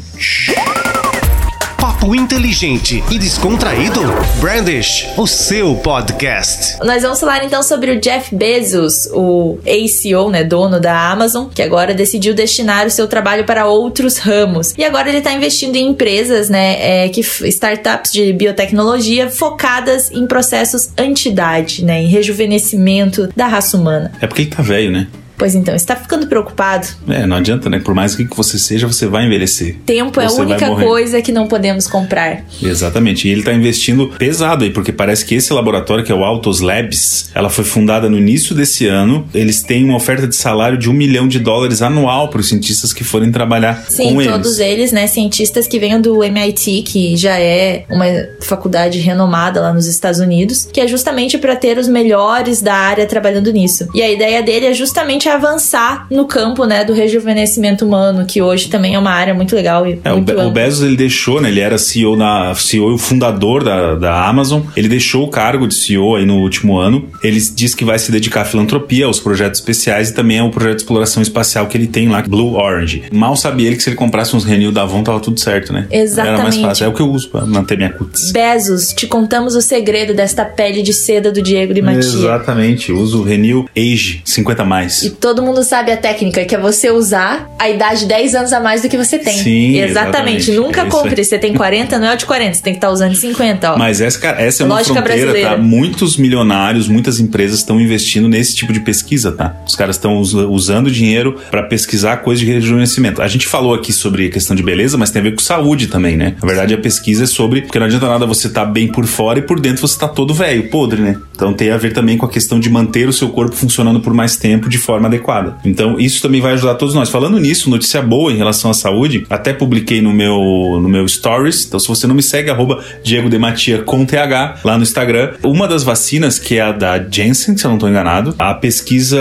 Papo 1.82 2.14
inteligente 2.14 3.04
e 3.10 3.18
descontraído? 3.18 4.02
Brandish, 4.40 5.08
o 5.18 5.26
seu 5.26 5.76
podcast. 5.78 6.78
Nós 6.86 7.02
vamos 7.02 7.20
falar 7.20 7.44
então 7.44 7.64
sobre 7.64 7.90
o 7.90 8.00
Jeff 8.00 8.36
Bezos, 8.36 9.08
o 9.12 9.58
ACO, 9.66 10.30
né, 10.30 10.44
dono 10.44 10.80
da 10.80 11.10
Amazon, 11.10 11.48
que 11.48 11.60
agora 11.60 11.96
decidiu 11.96 12.36
destinar 12.36 12.86
o 12.86 12.92
seu 12.92 13.08
trabalho 13.08 13.46
para 13.46 13.66
outros 13.66 14.20
ramos. 14.20 14.76
E 14.78 14.84
agora 14.84 15.10
ele 15.10 15.18
está 15.18 15.34
investindo 15.34 15.76
em 15.76 15.88
empresas, 15.88 16.52
né, 16.52 17.06
é, 17.06 17.10
que 17.10 17.22
startups 17.22 18.12
de 18.12 18.32
biotecnologia 18.32 19.28
focadas 19.28 20.12
em 20.12 20.28
processos 20.28 20.90
anti-idade, 20.96 21.84
né, 21.84 22.04
em 22.04 22.08
rejuvenescimento 22.08 23.28
da 23.36 23.48
raça 23.48 23.76
humana. 23.76 24.12
É 24.22 24.28
porque 24.28 24.44
ele 24.44 24.52
tá 24.52 24.62
velho, 24.62 24.92
né? 24.92 25.08
Pois 25.42 25.56
então, 25.56 25.74
está 25.74 25.96
ficando 25.96 26.28
preocupado? 26.28 26.88
É, 27.10 27.26
não 27.26 27.38
adianta, 27.38 27.68
né? 27.68 27.80
Por 27.80 27.96
mais 27.96 28.16
que 28.16 28.26
você 28.26 28.60
seja, 28.60 28.86
você 28.86 29.08
vai 29.08 29.26
envelhecer. 29.26 29.78
Tempo 29.88 30.22
é 30.22 30.26
a 30.26 30.30
Você 30.30 30.40
única 30.40 30.70
coisa 30.76 31.20
que 31.20 31.32
não 31.32 31.48
podemos 31.48 31.88
comprar. 31.88 32.46
Exatamente. 32.62 33.28
E 33.28 33.32
ele 33.32 33.42
tá 33.42 33.52
investindo 33.52 34.08
pesado 34.20 34.64
aí, 34.64 34.70
porque 34.70 34.92
parece 34.92 35.26
que 35.26 35.34
esse 35.34 35.52
laboratório, 35.52 36.06
que 36.06 36.12
é 36.12 36.16
o 36.16 36.24
Autos 36.24 36.60
Labs, 36.60 37.32
ela 37.34 37.50
foi 37.50 37.64
fundada 37.64 38.08
no 38.08 38.20
início 38.20 38.54
desse 38.54 38.86
ano. 38.86 39.28
Eles 39.34 39.64
têm 39.64 39.84
uma 39.84 39.96
oferta 39.96 40.28
de 40.28 40.36
salário 40.36 40.78
de 40.78 40.88
um 40.88 40.94
milhão 40.94 41.28
de 41.28 41.40
dólares 41.40 41.82
anual 41.82 42.30
para 42.30 42.40
os 42.40 42.48
cientistas 42.48 42.94
que 42.94 43.04
forem 43.04 43.32
trabalhar 43.32 43.84
Sim, 43.90 44.14
com 44.14 44.24
todos 44.24 44.60
eles. 44.60 44.74
eles, 44.74 44.92
né, 44.92 45.08
cientistas 45.08 45.66
que 45.66 45.80
venham 45.80 46.00
do 46.00 46.24
MIT, 46.24 46.84
que 46.84 47.18
já 47.18 47.40
é 47.40 47.84
uma 47.90 48.06
faculdade 48.42 49.00
renomada 49.00 49.60
lá 49.60 49.74
nos 49.74 49.88
Estados 49.88 50.20
Unidos, 50.20 50.70
que 50.72 50.80
é 50.80 50.88
justamente 50.88 51.40
para 51.40 51.56
ter 51.56 51.80
os 51.80 51.88
melhores 51.88 52.62
da 52.62 52.76
área 52.76 53.08
trabalhando 53.08 53.52
nisso. 53.52 53.88
E 53.96 54.04
a 54.04 54.12
ideia 54.12 54.44
dele 54.44 54.68
é 54.68 54.74
justamente 54.76 55.31
avançar 55.36 56.08
no 56.10 56.26
campo, 56.26 56.66
né, 56.66 56.84
do 56.84 56.94
rejuvenescimento 56.94 57.86
humano, 57.86 58.26
que 58.26 58.42
hoje 58.42 58.70
também 58.70 58.96
é 58.96 59.00
uma 59.00 59.12
área 59.12 59.34
muito 59.34 59.56
legal 59.56 59.86
e 59.88 60.00
É, 60.04 60.12
o, 60.12 60.18
muito 60.18 60.34
Be- 60.34 60.42
o. 60.42 60.52
Bezos 60.52 60.84
ele 60.86 60.96
deixou, 60.96 61.42
né? 61.42 61.50
Ele 61.50 61.60
era 61.60 61.78
CEO 61.78 62.16
na 62.16 62.54
CEO 62.56 62.92
e 62.92 62.94
o 62.94 62.98
fundador 62.98 63.64
da, 63.64 63.96
da 63.96 64.26
Amazon. 64.28 64.62
Ele 64.76 64.88
deixou 64.88 65.24
o 65.24 65.28
cargo 65.30 65.68
de 65.68 65.74
CEO 65.76 66.16
aí 66.16 66.26
no 66.26 66.38
último 66.38 66.78
ano. 66.78 67.08
Ele 67.24 67.40
diz 67.40 67.74
que 67.76 67.84
vai 67.86 67.98
se 68.00 68.12
dedicar 68.12 68.42
à 68.42 68.46
filantropia, 68.46 69.06
aos 69.06 69.20
projetos 69.20 69.60
especiais 69.60 70.10
e 70.10 70.14
também 70.14 70.40
ao 70.40 70.50
projeto 70.50 70.76
de 70.78 70.82
exploração 70.82 71.22
espacial 71.22 71.68
que 71.68 71.78
ele 71.78 71.88
tem 71.88 72.08
lá, 72.10 72.22
Blue 72.22 72.56
Orange. 72.56 73.04
Mal 73.12 73.36
sabia 73.36 73.68
ele 73.68 73.76
que 73.76 73.84
se 73.84 73.90
ele 73.90 73.96
comprasse 73.98 74.36
uns 74.36 74.44
Renew 74.44 74.72
da 74.72 74.84
Avon 74.84 75.04
tava 75.04 75.20
tudo 75.20 75.40
certo, 75.40 75.72
né? 75.74 75.88
Era 75.90 76.00
mais 76.00 76.12
Exatamente. 76.12 76.62
fácil. 76.62 76.86
É 76.86 76.88
o 76.88 76.94
que 76.94 77.02
eu 77.02 77.10
uso 77.12 77.30
pra 77.30 77.46
manter 77.46 77.78
minha 77.78 77.90
cutis. 77.92 78.32
Bezos, 78.32 78.90
te 78.94 79.08
contamos 79.08 79.56
o 79.56 79.62
segredo 79.62 80.14
desta 80.14 80.44
pele 80.46 80.82
de 80.82 80.94
seda 80.94 81.32
do 81.32 81.42
Diego 81.42 81.74
de 81.74 81.82
Matia. 81.82 82.00
Exatamente. 82.00 82.92
Uso 82.92 83.24
Renew 83.24 83.66
Age 83.78 84.22
50 84.26 84.64
mais. 84.64 85.04
E 85.04 85.10
todo 85.20 85.42
mundo 85.42 85.64
sabe 85.64 85.92
a 85.92 85.98
técnica, 85.98 86.46
que 86.46 86.56
é 86.56 86.58
você 86.60 86.90
usar 86.90 87.50
a 87.60 87.70
idade 87.70 88.06
10 88.06 88.36
anos 88.36 88.54
a 88.54 88.60
mais 88.60 88.82
do 88.82 88.90
que 88.90 88.98
você 88.98 89.18
tem. 89.20 89.34
Sim, 89.38 89.78
exatamente. 89.80 90.52
Nunca 90.52 90.82
É 90.82 90.86
compre. 90.86 91.24
Você 91.24 91.38
tem 91.38 91.54
40, 91.54 92.00
não 92.00 92.08
é 92.08 92.14
o 92.14 92.18
de 92.18 92.26
40. 92.26 92.54
Você 92.56 92.64
tem 92.64 92.74
que 92.74 92.78
estar 92.78 92.90
usando 92.90 93.16
50, 93.16 93.74
ó. 93.74 93.78
Mas 93.78 94.02
essa, 94.02 94.20
cara, 94.20 94.42
essa 94.42 94.64
é 94.64 94.66
uma 94.66 94.76
Lógica 94.76 94.96
fronteira, 94.96 95.22
brasileira. 95.32 95.50
tá? 95.52 95.58
Muitos 95.58 96.18
milionários, 96.18 96.88
muitas 96.88 97.20
empresas 97.20 97.60
estão 97.60 97.80
investindo 97.80 98.28
nesse 98.28 98.56
tipo 98.56 98.74
de 98.74 98.80
pesquisa, 98.80 99.32
tá? 99.32 99.56
Os 99.68 99.76
caras 99.76 99.96
estão 99.96 100.18
usa- 100.18 100.48
usando 100.48 100.90
dinheiro 100.90 101.38
para 101.50 101.64
pesquisar 101.64 102.18
coisas 102.18 102.44
de 102.44 102.52
rejuvenescimento. 102.52 103.22
A 103.22 103.28
gente 103.28 103.48
falou 103.48 103.74
aqui 103.74 103.92
sobre 103.94 104.28
a 104.28 104.30
questão 104.30 104.56
de 104.56 104.64
beleza, 104.64 104.98
mas 104.98 105.12
tem 105.12 105.20
a 105.20 105.24
ver 105.24 105.36
com 105.36 105.42
saúde 105.42 105.88
também, 105.88 106.18
né? 106.18 106.36
Na 106.42 106.48
verdade, 106.48 106.74
a 106.74 106.78
pesquisa 106.78 107.24
é 107.24 107.28
sobre. 107.28 107.62
Porque 107.62 107.78
não 107.80 107.86
adianta 107.86 108.08
nada 108.08 108.26
você 108.26 108.48
estar 108.48 108.66
bem 108.66 108.88
por 108.88 109.06
fora 109.06 109.40
e 109.40 109.42
por 109.42 109.60
dentro 109.60 109.88
você 109.88 109.98
tá 109.98 110.08
todo 110.08 110.34
velho, 110.34 110.70
podre, 110.70 111.02
né? 111.02 111.18
Então 111.36 111.54
tem 111.54 111.70
a 111.72 111.78
ver 111.78 111.94
também 111.94 112.18
com 112.18 112.26
a 112.26 112.30
questão 112.30 112.60
de 112.60 112.70
manter 112.70 113.08
o 113.08 113.14
seu 113.14 113.30
corpo 113.30 113.56
funcionando 113.56 114.00
por 114.00 114.14
mais 114.14 114.36
tempo 114.36 114.70
de 114.70 114.78
forma 114.78 115.01
adequada. 115.08 115.56
Então 115.64 116.00
isso 116.00 116.22
também 116.22 116.42
vai 116.42 116.54
ajudar 116.54 116.76
todos 116.76 116.96
nós. 116.96 117.10
Falando 117.10 117.40
nisso, 117.40 117.70
notícia 117.70 118.02
boa 118.02 118.32
em 118.32 118.38
relação 118.38 118.72
à 118.72 118.74
saúde, 118.74 119.26
até 119.30 119.54
publiquei 119.54 120.02
no 120.02 120.14
meu, 120.14 120.80
no 120.82 120.90
meu 120.90 121.08
stories. 121.08 121.66
Então 121.66 121.80
se 121.80 121.88
você 121.88 122.08
não 122.08 122.16
me 122.16 122.24
segue, 122.24 122.50
arroba 122.50 122.84
Diego 123.04 123.30
Dematia 123.30 123.80
com 123.80 124.06
TH 124.06 124.60
lá 124.64 124.78
no 124.78 124.84
Instagram. 124.84 125.34
Uma 125.44 125.68
das 125.68 125.84
vacinas, 125.84 126.40
que 126.40 126.58
é 126.58 126.62
a 126.62 126.72
da 126.72 126.98
Janssen, 126.98 127.58
se 127.58 127.66
eu 127.66 127.70
não 127.70 127.78
estou 127.78 127.90
enganado, 127.90 128.36
a 128.38 128.54
pesquisa 128.54 129.20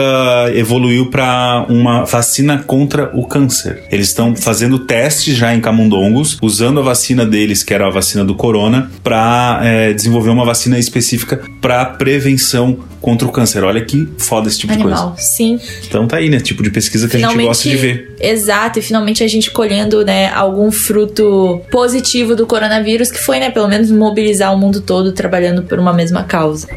evoluiu 0.54 1.10
para 1.10 1.64
uma 1.68 2.04
vacina 2.04 2.58
contra 2.58 3.10
o 3.14 3.26
câncer. 3.26 3.82
Eles 3.90 4.08
estão 4.08 4.34
fazendo 4.36 4.78
testes 4.80 5.36
já 5.36 5.54
em 5.54 5.60
camundongos, 5.60 6.38
usando 6.40 6.80
a 6.80 6.82
vacina 6.82 7.24
deles, 7.24 7.62
que 7.62 7.74
era 7.74 7.86
a 7.86 7.90
vacina 7.90 8.24
do 8.24 8.34
corona, 8.34 8.90
para 9.02 9.60
desenvolver 9.94 10.30
uma 10.30 10.44
vacina 10.44 10.78
específica 10.78 11.40
para 11.60 11.84
prevenção 11.84 12.78
contra 13.00 13.26
o 13.26 13.32
câncer. 13.32 13.64
Olha 13.64 13.84
que 13.84 14.08
foda 14.18 14.48
esse 14.48 14.58
tipo 14.58 14.72
de 14.74 14.80
Animal, 14.82 15.08
coisa. 15.12 15.22
sim. 15.22 15.58
Então 15.86 16.06
tá 16.06 16.18
aí, 16.18 16.28
né? 16.28 16.40
Tipo 16.40 16.62
de 16.62 16.70
pesquisa 16.70 17.08
que 17.08 17.16
a 17.16 17.20
gente 17.20 17.42
gosta 17.42 17.68
de 17.68 17.76
ver. 17.76 18.14
Exato, 18.20 18.78
e 18.78 18.82
finalmente 18.82 19.24
a 19.24 19.28
gente 19.28 19.50
colhendo, 19.50 20.04
né, 20.04 20.30
algum 20.32 20.70
fruto 20.70 21.60
positivo 21.70 22.36
do 22.36 22.46
coronavírus, 22.46 23.10
que 23.10 23.18
foi, 23.18 23.38
né, 23.40 23.50
pelo 23.50 23.68
menos 23.68 23.90
mobilizar 23.90 24.54
o 24.54 24.58
mundo 24.58 24.80
todo 24.80 25.12
trabalhando 25.12 25.62
por 25.62 25.78
uma 25.78 25.92
mesma 25.92 26.24
causa. 26.24 26.68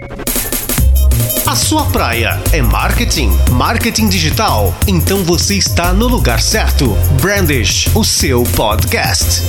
A 1.45 1.55
sua 1.55 1.83
praia 1.85 2.39
é 2.51 2.61
marketing? 2.61 3.29
Marketing 3.51 4.07
digital? 4.09 4.73
Então 4.87 5.23
você 5.23 5.55
está 5.55 5.93
no 5.93 6.07
lugar 6.07 6.41
certo. 6.41 6.97
Brandish, 7.21 7.89
o 7.93 8.03
seu 8.03 8.43
podcast. 8.55 9.43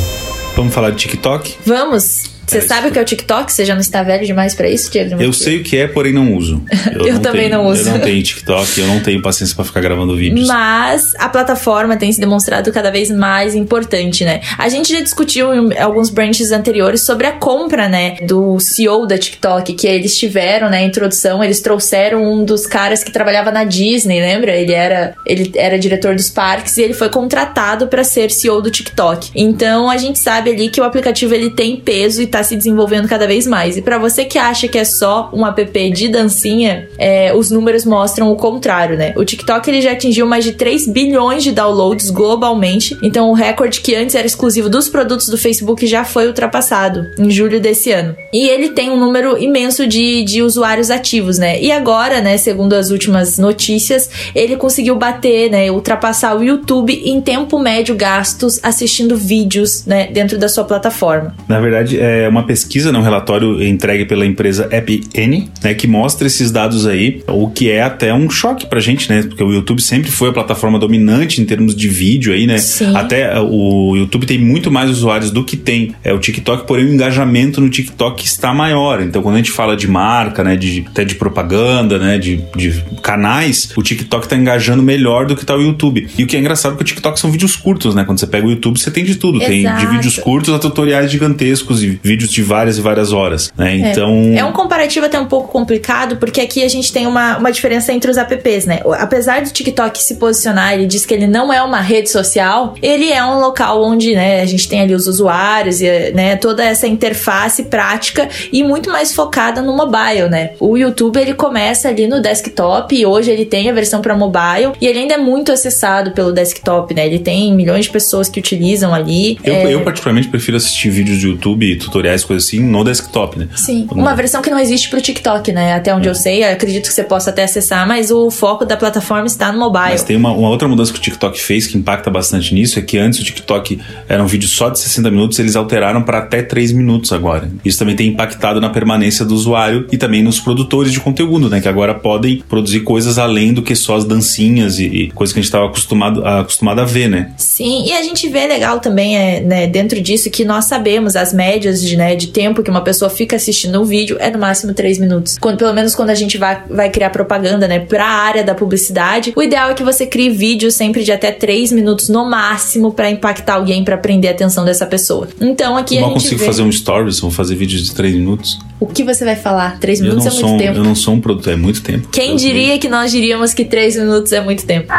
Vamos 0.57 0.75
falar 0.75 0.91
de 0.91 0.97
TikTok? 0.99 1.57
Vamos! 1.65 2.34
Você 2.47 2.59
É, 2.59 2.61
sabe 2.61 2.81
isso. 2.83 2.89
o 2.89 2.93
que 2.93 2.99
é 2.99 3.03
o 3.03 3.05
TikTok? 3.05 3.53
Você 3.53 3.65
já 3.65 3.75
não 3.75 3.81
está 3.81 4.03
velho 4.03 4.25
demais 4.27 4.55
pra 4.55 4.69
isso, 4.69 4.91
Diego? 4.91 5.21
Eu 5.23 5.33
sei 5.33 5.61
o 5.61 5.63
que 5.65 5.77
é, 5.77 5.87
porém 5.87 6.13
não 6.13 6.35
uso. 6.35 6.63
Eu 6.95 7.19
também 7.21 7.49
tenho- 7.49 7.63
não 7.63 7.67
uso. 7.71 7.89
Eu 7.89 7.93
não 7.93 8.01
tenho 8.01 8.23
TikTok, 8.23 8.81
eu 8.81 8.87
não 8.87 9.01
tenho 9.01 9.21
paciência 9.23 9.55
pra 9.55 9.65
ficar 9.65 9.81
gravando 9.81 10.17
vídeos. 10.17 10.47
Mas 10.47 11.15
a 11.19 11.29
plataforma 11.29 11.97
tem 11.97 12.13
se 12.13 12.21
demonstrado 12.21 12.71
cada 12.73 12.91
vez 12.91 13.11
mais 13.11 13.55
importante, 13.55 14.25
né? 14.25 14.41
A 14.59 14.69
gente 14.69 14.93
já 14.93 15.01
discutiu 15.01 15.53
em 15.55 15.79
alguns 15.79 16.11
branches 16.11 16.53
anteriores 16.53 17.03
sobre 17.03 17.27
a 17.27 17.33
compra, 17.33 17.89
né, 17.89 18.17
do 18.27 18.59
CEO 18.61 19.07
da 19.07 19.19
TikTok, 19.19 19.75
que 19.75 19.87
eles 19.87 20.17
tiveram, 20.19 20.71
né, 20.71 20.85
introdução, 20.85 21.43
eles 21.43 21.61
trouxeram 21.61 22.23
um 22.23 22.45
dos 22.45 22.67
caras 22.67 23.03
que 23.05 23.11
trabalhava 23.13 23.51
na 23.51 23.65
Disney, 23.65 24.21
lembra? 24.21 24.53
Ele 24.57 24.73
era, 24.73 25.15
ele 25.27 25.51
era 25.57 25.79
diretor 25.79 26.15
dos 26.15 26.31
parques 26.31 26.77
e 26.79 26.83
ele 26.83 26.95
foi 26.95 27.09
contratado 27.09 27.87
para 27.89 28.05
ser 28.05 28.31
CEO 28.31 28.61
do 28.63 28.71
TikTok. 28.71 29.31
Então 29.35 29.91
a 29.91 29.97
gente 29.97 30.19
sabe 30.19 30.51
ali 30.51 30.69
que 30.69 30.81
o 30.81 30.85
aplicativo 30.85 31.35
ele 31.35 31.51
tem 31.51 31.77
peso 31.77 32.23
e 32.23 32.27
tá 32.35 32.43
se 32.43 32.57
desenvolvendo 32.57 33.07
cada 33.07 33.29
vez 33.29 33.47
mais. 33.47 33.77
E 33.77 33.83
para 33.83 33.97
você 33.97 34.25
que 34.25 34.39
acha 34.39 34.67
que 34.67 34.77
é 34.77 34.85
só 34.85 35.31
um 35.33 35.47
app 35.47 35.91
de 35.91 36.09
dancinha, 36.09 36.89
é, 36.99 37.33
os 37.33 37.49
números 37.49 37.85
mostram 37.85 38.33
o 38.33 38.35
contrário, 38.35 38.97
né? 38.97 39.13
O 39.17 39.25
TikTok 39.25 39.71
ele 39.71 39.81
já 39.81 39.93
atingiu 39.93 40.27
mais 40.27 40.43
de 40.43 40.51
3 40.53 40.89
bilhões 40.89 41.45
de 41.45 41.53
downloads 41.53 42.11
globalmente. 42.11 42.99
Então 43.05 43.31
o 43.31 43.35
recorde 43.35 43.81
que 43.81 43.95
antes 43.95 44.17
era 44.17 44.27
exclusivo 44.27 44.69
dos 44.69 44.89
produtos 44.89 45.29
do 45.29 45.39
Facebook 45.39 45.87
já 45.87 46.03
foi 46.03 46.27
ultrapassado 46.27 47.07
em 47.17 47.31
julho 47.31 47.61
desse 47.61 47.93
ano. 47.93 48.17
E 48.33 48.49
ele 48.49 48.71
tem 48.71 48.91
um 48.91 48.99
número 48.99 49.41
imenso 49.41 49.87
de, 49.87 50.25
de 50.25 50.43
usuários 50.43 50.91
ativos, 50.91 51.39
né? 51.39 51.61
E 51.61 51.71
agora, 51.71 52.21
né, 52.21 52.37
segundo 52.37 52.73
as 52.73 52.91
últimas 52.91 53.39
notícias, 53.39 54.11
ele 54.35 54.57
conseguiu 54.57 54.97
bater, 54.97 55.51
né, 55.53 55.71
ultrapassar 55.71 56.37
o 56.37 56.43
YouTube 56.43 57.01
em 57.05 57.21
tempo 57.21 57.61
médio 57.61 57.95
gastos 57.95 58.59
assistindo 58.61 59.17
vídeos, 59.17 59.87
né, 59.87 60.09
dentro 60.09 60.37
da 60.37 60.49
sua 60.49 60.65
plataforma. 60.65 61.33
Na 61.49 61.61
verdade, 61.61 62.01
é 62.01 62.24
uma 62.29 62.45
pesquisa, 62.45 62.93
né, 62.93 62.99
um 62.99 63.03
relatório 63.03 63.63
entregue 63.63 64.05
pela 64.05 64.27
empresa 64.27 64.65
AppN, 64.67 65.49
né, 65.63 65.75
que 65.75 65.87
mostra 65.87 66.27
esses 66.27 66.51
dados 66.51 66.87
aí, 66.87 67.23
o 67.29 67.49
que 67.49 67.71
é 67.71 67.83
até 67.83 68.13
um 68.13 68.29
choque 68.31 68.67
pra 68.67 68.81
gente, 68.81 69.11
né? 69.11 69.23
Porque 69.23 69.43
o 69.43 69.53
YouTube 69.53 69.81
sempre 69.81 70.11
foi 70.11 70.31
a 70.31 70.33
plataforma 70.33 70.79
dominante 70.79 71.41
em 71.41 71.45
termos 71.45 71.75
de 71.75 71.89
vídeo 71.89 72.33
aí, 72.33 72.47
né? 72.47 72.59
Sim. 72.59 72.95
Até 72.95 73.37
é, 73.37 73.41
o 73.41 73.97
YouTube 73.97 74.27
tem 74.27 74.39
muito 74.39 74.71
mais 74.71 74.91
usuários 74.91 75.31
do 75.31 75.45
que 75.45 75.57
tem 75.57 75.95
é 76.03 76.13
o 76.13 76.19
TikTok, 76.19 76.67
porém 76.67 76.87
o 76.87 76.93
engajamento 76.93 77.61
no 77.61 77.69
TikTok 77.69 78.25
está 78.25 78.53
maior. 78.53 79.01
Então, 79.03 79.23
quando 79.23 79.35
a 79.35 79.39
gente 79.39 79.51
fala 79.51 79.77
de 79.77 79.89
marca, 79.89 80.43
né, 80.45 80.57
de 80.57 80.85
até 80.87 81.05
de 81.05 81.15
propaganda, 81.15 81.99
né, 81.99 82.19
de, 82.19 82.43
de 82.57 82.83
canais, 83.03 83.73
o 83.77 83.83
TikTok 83.83 84.29
tá 84.29 84.37
engajando 84.37 84.83
melhor 84.83 85.27
do 85.27 85.37
que 85.37 85.45
tá 85.45 85.57
o 85.57 85.63
YouTube. 85.63 86.09
E 86.19 86.25
o 86.25 86.27
que 86.27 86.37
é 86.37 86.41
engraçado 86.41 86.75
é 86.75 86.77
que 86.77 86.83
o 86.83 86.85
TikTok 86.85 87.19
são 87.19 87.31
vídeos 87.31 87.57
curtos, 87.57 87.95
né? 87.95 88.05
Quando 88.05 88.19
você 88.19 88.27
pega 88.27 88.47
o 88.47 88.51
YouTube, 88.51 88.79
você 88.79 88.91
tem 88.91 89.05
de 89.05 89.17
tudo. 89.17 89.39
Tem 89.39 89.61
de 89.61 89.67
Exato. 89.67 89.87
vídeos 89.89 90.19
curtos 90.19 90.55
a 90.55 90.59
tutoriais 90.59 91.11
gigantescos 91.11 91.83
e 91.83 91.99
vídeos 92.15 92.31
de 92.31 92.43
várias 92.43 92.79
e 92.79 92.81
várias 92.81 93.13
horas, 93.13 93.53
né? 93.57 93.77
Então, 93.77 94.33
É 94.37 94.45
um 94.45 94.53
comparativo 94.53 95.07
até 95.07 95.19
um 95.19 95.27
pouco 95.27 95.49
complicado, 95.49 96.17
porque 96.17 96.41
aqui 96.41 96.63
a 96.63 96.69
gente 96.69 96.93
tem 96.93 97.07
uma, 97.07 97.39
uma 97.39 97.51
diferença 97.51 97.93
entre 97.93 98.11
os 98.11 98.17
apps, 98.17 98.67
né? 98.67 98.81
Apesar 98.99 99.43
do 99.43 99.51
TikTok 99.51 100.01
se 100.01 100.15
posicionar, 100.17 100.75
ele 100.75 100.87
diz 100.87 101.05
que 101.05 101.13
ele 101.13 101.27
não 101.27 101.53
é 101.53 101.61
uma 101.63 101.81
rede 101.81 102.09
social, 102.09 102.75
ele 102.81 103.11
é 103.11 103.25
um 103.25 103.41
local 103.41 103.83
onde, 103.83 104.15
né, 104.15 104.41
a 104.41 104.47
gente 104.47 104.69
tem 104.69 104.81
ali 104.81 104.95
os 104.95 105.07
usuários 105.07 105.81
e, 105.81 106.13
né, 106.13 106.37
toda 106.37 106.65
essa 106.65 106.87
interface 106.87 107.65
prática 107.65 108.29
e 108.53 108.63
muito 108.63 108.91
mais 108.91 109.15
focada 109.15 109.61
no 109.61 109.77
mobile, 109.77 110.29
né? 110.31 110.51
O 110.61 110.77
YouTube, 110.77 111.19
ele 111.19 111.35
começa 111.35 111.89
ali 111.89 112.07
no 112.07 112.21
desktop 112.23 112.95
e 112.95 113.05
hoje 113.05 113.31
ele 113.31 113.45
tem 113.45 113.69
a 113.69 113.73
versão 113.73 114.01
para 114.01 114.17
mobile 114.17 114.73
e 114.81 114.87
ele 114.87 115.01
ainda 115.01 115.15
é 115.15 115.19
muito 115.19 115.51
acessado 115.51 116.13
pelo 116.13 116.33
desktop, 116.33 116.95
né? 116.95 117.07
Ele 117.07 117.19
tem 117.19 117.53
milhões 117.53 117.87
de 117.87 117.91
pessoas 117.91 118.29
que 118.29 118.39
utilizam 118.39 118.95
ali. 118.95 119.39
eu, 119.43 119.55
É, 119.55 119.75
eu 119.75 119.83
particularmente 119.83 120.29
prefiro 120.29 120.57
assistir 120.57 120.91
vídeos 120.91 121.19
de 121.19 121.27
YouTube, 121.27 121.77
tutoriais, 121.77 122.04
coisas 122.25 122.47
assim, 122.47 122.61
no 122.61 122.85
desktop, 122.85 123.39
né? 123.39 123.49
Sim, 123.57 123.87
uma 123.91 124.15
versão 124.15 124.43
que 124.43 124.51
não 124.51 124.59
existe 124.59 124.91
pro 124.91 125.01
TikTok, 125.01 125.53
né? 125.53 125.75
Até 125.75 125.95
onde 125.95 126.09
eu 126.09 126.15
sei, 126.15 126.45
acredito 126.45 126.89
que 126.89 126.95
você 126.95 127.05
possa 127.05 127.31
até 127.31 127.45
acessar, 127.45 127.87
mas 127.87 128.11
o 128.11 128.31
foco 128.31 128.65
da 128.65 128.77
plataforma 128.77 129.27
está 129.27 129.53
no 129.53 129.59
mobile. 129.59 129.91
Mas 129.91 130.03
tem 130.03 130.17
uma, 130.17 130.31
uma 130.33 130.49
outra 130.49 130.69
mudança 130.69 130.93
que 130.93 130.99
o 130.99 131.03
TikTok 131.03 131.41
fez 131.41 131.67
que 131.67 131.79
impacta 131.79 132.11
bastante 132.11 132.55
nisso, 132.55 132.79
é 132.79 132.83
que 132.83 132.99
antes 132.99 133.21
o 133.21 133.25
TikTok 133.25 133.81
era 134.09 134.23
um 134.23 134.27
vídeo 134.27 134.49
só 134.49 134.69
de 134.69 134.79
60 134.79 135.11
minutos, 135.11 135.39
eles 135.39 135.57
alteraram 135.57 136.03
para 136.03 136.19
até 136.19 136.43
3 136.43 136.73
minutos 136.73 137.13
agora. 137.13 137.51
Isso 137.65 137.79
também 137.79 137.97
tem 137.97 138.09
impactado 138.09 138.61
na 138.61 138.71
permanência 138.71 139.25
do 139.25 139.35
usuário 139.35 139.87
e 139.91 139.97
também 139.97 140.23
nos 140.23 140.41
produtores 140.41 140.93
de 140.93 141.01
conteúdo, 141.01 141.49
né? 141.49 141.61
Que 141.61 141.69
agora 141.69 141.95
podem 141.95 142.43
produzir 142.49 142.81
coisas 142.81 143.19
além 143.19 143.53
do 143.53 143.63
que 143.63 143.75
só 143.75 143.97
as 143.97 144.05
dancinhas 144.05 144.79
e, 144.79 144.85
e 144.85 145.11
coisas 145.11 145.33
que 145.33 145.41
a 145.41 145.43
gente 145.43 145.49
estava 145.49 145.67
acostumado, 145.67 146.27
acostumado 146.27 146.81
a 146.81 146.85
ver, 146.85 147.09
né? 147.09 147.33
Sim, 147.37 147.85
e 147.87 147.93
a 147.93 148.03
gente 148.03 148.29
vê 148.29 148.47
legal 148.47 148.81
também, 148.81 149.17
é, 149.17 149.41
né, 149.41 149.67
dentro 149.67 150.01
disso, 150.01 150.31
que 150.31 150.45
nós 150.45 150.67
sabemos 150.67 151.17
as 151.17 151.33
médias 151.33 151.83
de 151.83 151.94
média, 151.97 152.05
né, 152.05 152.15
de 152.15 152.29
tempo 152.29 152.63
que 152.63 152.71
uma 152.71 152.83
pessoa 152.83 153.11
fica 153.11 153.37
assistindo 153.37 153.81
um 153.81 153.85
vídeo 153.85 154.17
é 154.21 154.31
no 154.31 154.39
máximo 154.39 154.75
3 154.75 154.99
minutos. 154.99 155.39
Quando, 155.41 155.59
pelo 155.59 155.73
menos 155.73 155.95
quando 155.95 156.11
a 156.11 156.15
gente 156.15 156.37
vai, 156.37 156.63
vai 156.69 156.91
criar 156.91 157.11
propaganda, 157.11 157.67
né, 157.67 157.81
pra 157.81 158.07
área 158.07 158.45
da 158.45 158.55
publicidade, 158.55 159.33
o 159.35 159.43
ideal 159.43 159.71
é 159.71 159.75
que 159.75 159.83
você 159.83 160.07
crie 160.07 160.31
vídeos 160.31 160.75
sempre 160.75 161.03
de 161.03 161.13
até 161.13 161.33
3 161.33 161.73
minutos 161.73 162.09
no 162.09 162.29
máximo 162.29 162.93
para 162.93 163.11
impactar 163.11 163.55
alguém, 163.55 163.85
para 163.85 163.97
prender 163.97 164.31
a 164.31 164.35
atenção 164.35 164.65
dessa 164.65 164.87
pessoa. 164.87 165.29
Então 165.41 165.77
aqui 165.77 165.97
eu 165.97 166.01
a 166.01 166.03
gente 166.05 166.15
consigo 166.15 166.41
vê... 166.41 166.47
fazer 166.47 166.63
um 166.63 166.73
stories, 166.73 167.21
vou 167.21 167.31
fazer 167.31 167.55
vídeos 167.55 167.83
de 167.85 167.95
3 167.95 168.15
minutos. 168.15 168.59
O 168.81 168.87
que 168.87 169.03
você 169.05 169.25
vai 169.25 169.37
falar? 169.37 169.79
3 169.79 170.01
Eu 170.01 170.07
minutos 170.07 170.27
é 170.27 170.31
muito 170.31 170.47
um- 170.47 170.59
tempo. 170.59 170.79
eu 170.79 170.85
não 170.85 170.95
sou 170.95 171.15
um 171.15 171.21
produtor, 171.21 171.53
é 171.53 171.57
muito 171.57 171.81
tempo. 171.83 172.09
Quem 172.11 172.33
me 172.33 172.37
diria 172.37 172.79
que 172.79 172.89
nós 172.89 173.11
diríamos 173.11 173.55
que 173.55 173.65
3 173.65 173.97
minutos 173.97 174.33
é 174.33 174.41
muito 174.43 174.67
tempo? 174.67 174.93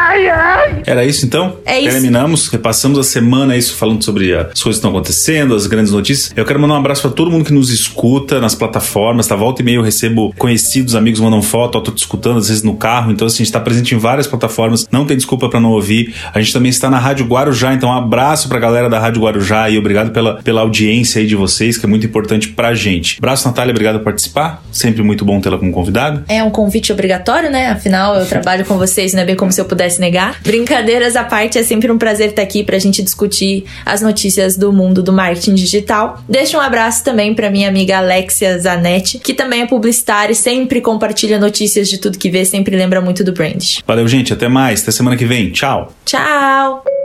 Era 0.86 1.06
isso 1.06 1.26
então? 1.26 1.58
É 1.66 1.80
isso. 1.80 1.92
Terminamos, 1.92 2.48
repassamos 2.48 2.98
a 2.98 3.04
semana 3.04 3.56
isso 3.56 3.76
falando 3.76 4.04
sobre 4.04 4.34
as 4.34 4.44
coisas 4.62 4.64
que 4.64 4.70
estão 4.70 4.90
acontecendo, 4.92 5.54
as 5.56 5.68
grandes 5.68 5.92
notícias. 5.92 6.34
Eu 6.36 6.46
quero 6.46 6.60
mandar 6.60 6.76
um 6.76 6.78
abraço 6.78 7.02
pra 7.02 7.12
todo 7.12 7.30
mundo 7.30 7.46
que 7.46 7.54
nos 7.54 7.70
escuta 7.70 8.40
nas 8.40 8.56
plataformas, 8.56 9.28
tá? 9.28 9.36
Volta 9.36 9.62
e 9.62 9.66
meia 9.66 9.76
eu 9.76 9.82
recebo 9.84 10.34
conhecidos, 10.38 10.96
amigos 10.96 11.20
mandam 11.20 11.42
foto, 11.42 11.78
ó, 11.78 11.82
tô 11.82 11.92
te 11.92 12.00
escutando 12.00 12.38
às 12.40 12.48
vezes 12.48 12.64
no 12.64 12.76
carro. 12.76 13.12
Então 13.12 13.28
assim, 13.28 13.44
a 13.44 13.46
gente 13.46 13.54
tá 13.54 13.60
presente 13.60 13.94
em 13.94 13.98
várias 13.98 14.26
plataformas, 14.28 14.88
não 14.92 15.06
tem 15.06 15.16
desculpa 15.18 15.50
pra 15.50 15.60
não 15.60 15.72
ouvir. 15.72 16.14
A 16.34 16.40
gente 16.42 16.54
também 16.54 16.70
está 16.70 16.90
na 16.90 16.98
Rádio 16.98 17.26
Guarujá, 17.26 17.74
então 17.74 17.90
um 17.90 17.94
abraço 17.94 18.48
pra 18.50 18.58
galera 18.60 18.90
da 18.90 19.00
Rádio 19.00 19.22
Guarujá 19.22 19.70
e 19.70 19.78
obrigado 19.78 20.12
pela, 20.12 20.36
pela 20.42 20.62
audiência 20.62 21.20
aí 21.22 21.28
de 21.28 21.36
vocês, 21.36 21.78
que 21.78 21.86
é 21.86 21.90
muito 21.90 22.06
importante 22.06 22.48
pra 22.50 22.74
gente. 22.74 23.18
Abraço, 23.20 23.48
Natália, 23.48 23.75
obrigado 23.76 24.00
por 24.00 24.06
participar. 24.06 24.64
Sempre 24.72 25.04
muito 25.04 25.24
bom 25.26 25.40
tê-la 25.40 25.58
como 25.58 25.72
convidada. 25.72 26.24
É 26.28 26.44
um 26.44 26.50
convite 26.50 26.92
obrigatório, 26.92 27.50
né? 27.52 27.68
Afinal, 27.68 28.16
eu 28.16 28.26
trabalho 28.26 28.66
com 28.66 28.78
vocês, 28.78 29.14
não 29.14 29.22
é 29.22 29.26
bem 29.26 29.36
como 29.36 29.52
se 29.52 29.60
eu 29.60 29.66
pudesse 29.66 30.00
negar. 30.00 30.40
Brincadeiras 30.42 31.16
à 31.16 31.24
parte, 31.24 31.58
é 31.58 31.64
sempre 31.64 31.92
um 31.92 31.98
prazer 31.98 32.30
estar 32.30 32.42
aqui 32.42 32.64
pra 32.64 32.80
gente 32.80 33.02
discutir 33.02 33.66
as 33.86 34.02
notícias 34.02 34.58
do 34.58 34.72
mundo 34.72 35.04
do 35.04 35.14
marketing 35.14 35.56
digital. 35.56 36.24
Deixa 36.28 36.58
um 36.58 36.62
abraço 36.62 37.04
também 37.04 37.34
pra 37.34 37.50
minha 37.50 37.68
amiga 37.68 37.98
Alexia 37.98 38.58
Zanetti, 38.60 39.20
que 39.20 39.34
também 39.34 39.62
é 39.62 39.66
publicitária 39.68 40.34
e 40.34 40.36
sempre 40.36 40.82
compartilha 40.82 41.40
notícias 41.40 41.90
de 41.90 41.98
tudo 41.98 42.18
que 42.18 42.30
vê, 42.30 42.46
sempre 42.46 42.76
lembra 42.76 43.02
muito 43.02 43.24
do 43.24 43.32
Brandish. 43.32 43.84
Valeu, 43.86 44.08
gente, 44.08 44.34
até 44.34 44.48
mais, 44.48 44.82
até 44.82 44.92
semana 44.92 45.18
que 45.18 45.26
vem. 45.26 45.52
Tchau. 45.52 45.94
Tchau! 46.06 47.05